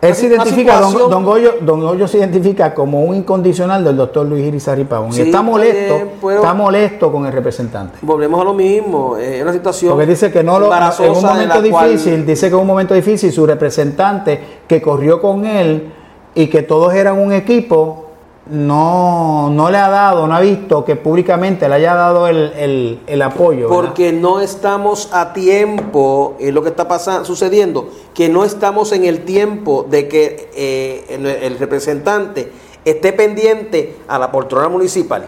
[0.00, 4.24] Él se identifica, don, don Goyo, don Goyo se identifica como un incondicional del doctor
[4.26, 5.12] Luis Irizarry Pavón.
[5.12, 7.98] Sí, y está molesto, eh, pero- está molesto con el representante.
[8.02, 11.22] Volvemos a lo mismo, eh, es una situación Porque dice que no lo, en un
[11.24, 15.92] momento cual- difícil, dice que en un momento difícil su representante que corrió con él
[16.32, 18.07] y que todos eran un equipo,
[18.50, 23.00] no, no le ha dado, no ha visto que públicamente le haya dado el, el-
[23.06, 23.68] el apoyo.
[23.68, 29.04] Porque no estamos a tiempo, es lo que está pasando, sucediendo, que no estamos en
[29.04, 32.50] el tiempo de que eh, el, el representante
[32.84, 35.26] esté pendiente a la poltrona municipal.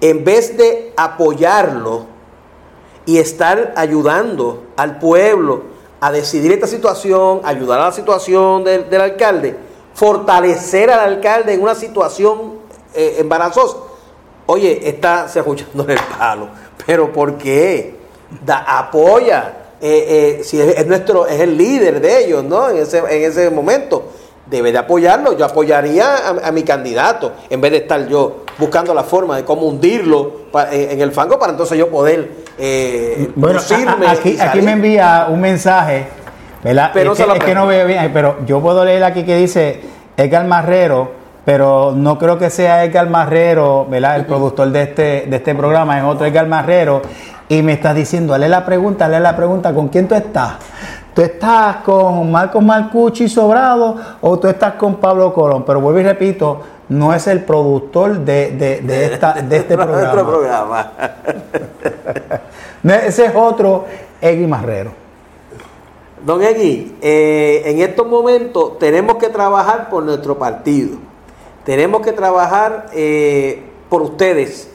[0.00, 2.06] En vez de apoyarlo
[3.06, 5.62] y estar ayudando al pueblo
[6.00, 9.56] a decidir esta situación, ayudar a la situación del, del alcalde,
[9.94, 12.54] fortalecer al alcalde en una situación
[12.94, 13.76] eh, embarazosa.
[14.46, 16.48] Oye, está se escuchando el palo,
[16.86, 17.94] pero ¿por qué?
[18.44, 22.68] Da, apoya, eh, eh, si es, es nuestro, es el líder de ellos, ¿no?
[22.70, 24.04] En ese, en ese momento
[24.46, 25.32] debe de apoyarlo.
[25.36, 29.44] Yo apoyaría a, a mi candidato en vez de estar yo buscando la forma de
[29.44, 33.62] cómo hundirlo pa- en, en el fango para entonces yo poder eh, Bueno, a-
[34.08, 36.06] a- aquí, aquí me envía un mensaje,
[36.64, 36.90] ¿verdad?
[36.94, 39.36] Pero es, que, lo es que no veo bien, pero yo puedo leer aquí que
[39.36, 39.82] dice
[40.16, 41.12] Edgar Marrero,
[41.44, 44.16] pero no creo que sea Edgar Marrero, ¿verdad?
[44.16, 47.02] El productor de este, de este programa es otro Edgar Marrero,
[47.48, 50.54] y me está diciendo, lee la pregunta, lee la pregunta, ¿con quién tú estás?
[51.14, 55.62] ¿Tú estás con Marcos Marcucci Sobrado o tú estás con Pablo Colón?
[55.64, 60.92] Pero vuelvo y repito, no es el productor de, de, de esta, de este programa.
[63.06, 63.84] Ese es otro
[64.20, 65.03] Egui Marrero.
[66.24, 70.96] Don Egui, eh, en estos momentos tenemos que trabajar por nuestro partido.
[71.66, 74.70] Tenemos que trabajar eh, por ustedes,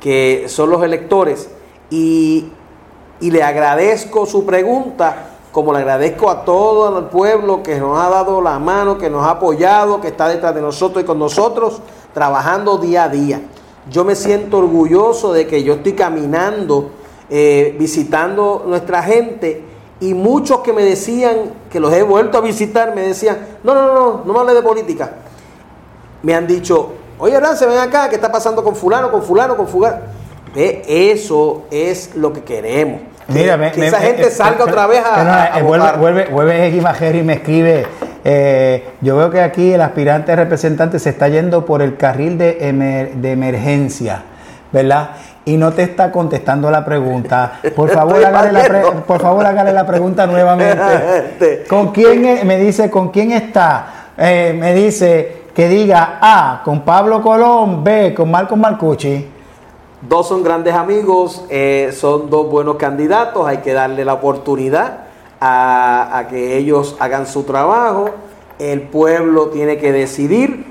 [0.00, 1.50] que son los electores.
[1.90, 2.48] Y,
[3.20, 8.08] y le agradezco su pregunta, como le agradezco a todo el pueblo que nos ha
[8.08, 11.82] dado la mano, que nos ha apoyado, que está detrás de nosotros y con nosotros,
[12.14, 13.42] trabajando día a día.
[13.90, 16.92] Yo me siento orgulloso de que yo estoy caminando,
[17.28, 21.36] eh, visitando nuestra gente y muchos que me decían,
[21.70, 24.62] que los he vuelto a visitar, me decían, no, no, no, no me hable de
[24.62, 25.10] política.
[26.22, 29.68] Me han dicho, oye, Rance, ven acá, ¿qué está pasando con fulano, con fulano, con
[29.68, 29.96] fulano?
[30.54, 33.00] Eso es lo que queremos.
[33.26, 35.58] Que- Mira, que me- esa me- gente eh, salga otra vez a, no, a- a
[35.58, 35.98] eh, vuelve, votar.
[35.98, 37.86] vuelve, vuelve y me escribe.
[38.26, 42.58] eh, yo veo que aquí el aspirante representante se está yendo por el carril de,
[42.70, 44.22] emer- de emergencia.
[44.72, 45.10] ¿verdad?
[45.46, 47.60] Y no te está contestando la pregunta.
[47.76, 51.64] Por favor, hágale la, por favor hágale la pregunta nuevamente.
[51.68, 54.08] ¿Con quién me dice con quién está?
[54.16, 59.28] Eh, me dice que diga A con Pablo Colón, B con Marco Marcucci.
[60.00, 65.04] Dos son grandes amigos, eh, son dos buenos candidatos, hay que darle la oportunidad
[65.40, 68.10] a, que ellos hagan su trabajo.
[68.58, 70.66] El pueblo tiene que decidir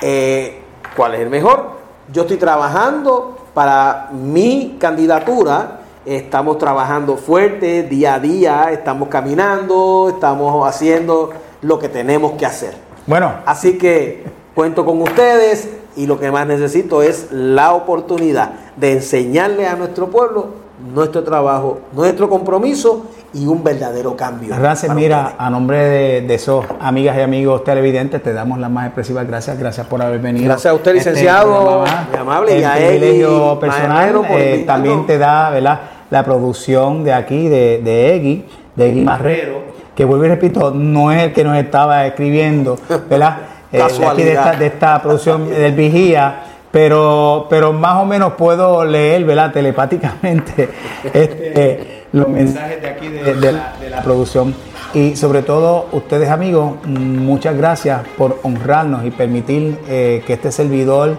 [0.00, 0.60] eh,
[0.96, 1.70] cuál es el mejor.
[2.12, 5.80] Yo estoy trabajando para mi candidatura.
[6.04, 11.30] Estamos trabajando fuerte día a día, estamos caminando, estamos haciendo
[11.62, 12.74] lo que tenemos que hacer.
[13.06, 13.32] Bueno.
[13.46, 14.24] Así que
[14.54, 20.10] cuento con ustedes y lo que más necesito es la oportunidad de enseñarle a nuestro
[20.10, 24.54] pueblo nuestro trabajo, nuestro compromiso y un verdadero cambio.
[24.56, 25.78] Gracias, mira, a nombre
[26.22, 30.20] de, esos amigas y amigos televidentes, te damos las más expresivas gracias, gracias por haber
[30.20, 30.46] venido.
[30.46, 35.50] Gracias a usted, este licenciado, muy amable, y a privilegio personal, eh, también te da,
[35.50, 35.80] ¿verdad?
[36.10, 38.44] La producción de aquí, de, de Egui,
[38.74, 39.62] de Egui Marrero,
[39.94, 43.36] que vuelvo y repito, no es el que nos estaba escribiendo, ¿verdad?
[43.74, 43.82] Eh,
[44.16, 49.52] de, esta, de esta producción del Vigía pero, pero más o menos puedo leer, ¿verdad?
[49.52, 50.70] Telepáticamente
[51.04, 54.52] este, los mensajes de aquí de, la, producción.
[54.92, 61.16] Y sobre todo, ustedes amigos, muchas gracias por honrarnos y permitir eh, que este servidor,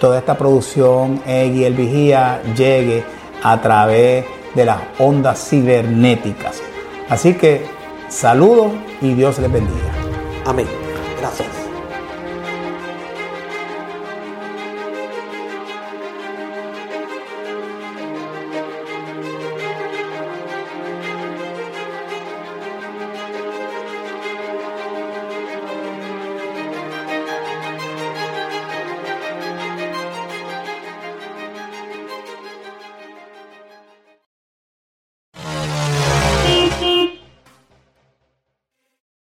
[0.00, 3.04] toda esta producción, y el Vigía, llegue
[3.44, 4.24] a través
[4.56, 6.60] de las ondas cibernéticas.
[7.08, 7.64] Así que
[8.08, 9.92] saludos y Dios les bendiga.
[10.44, 10.66] Amén.
[11.20, 11.55] Gracias.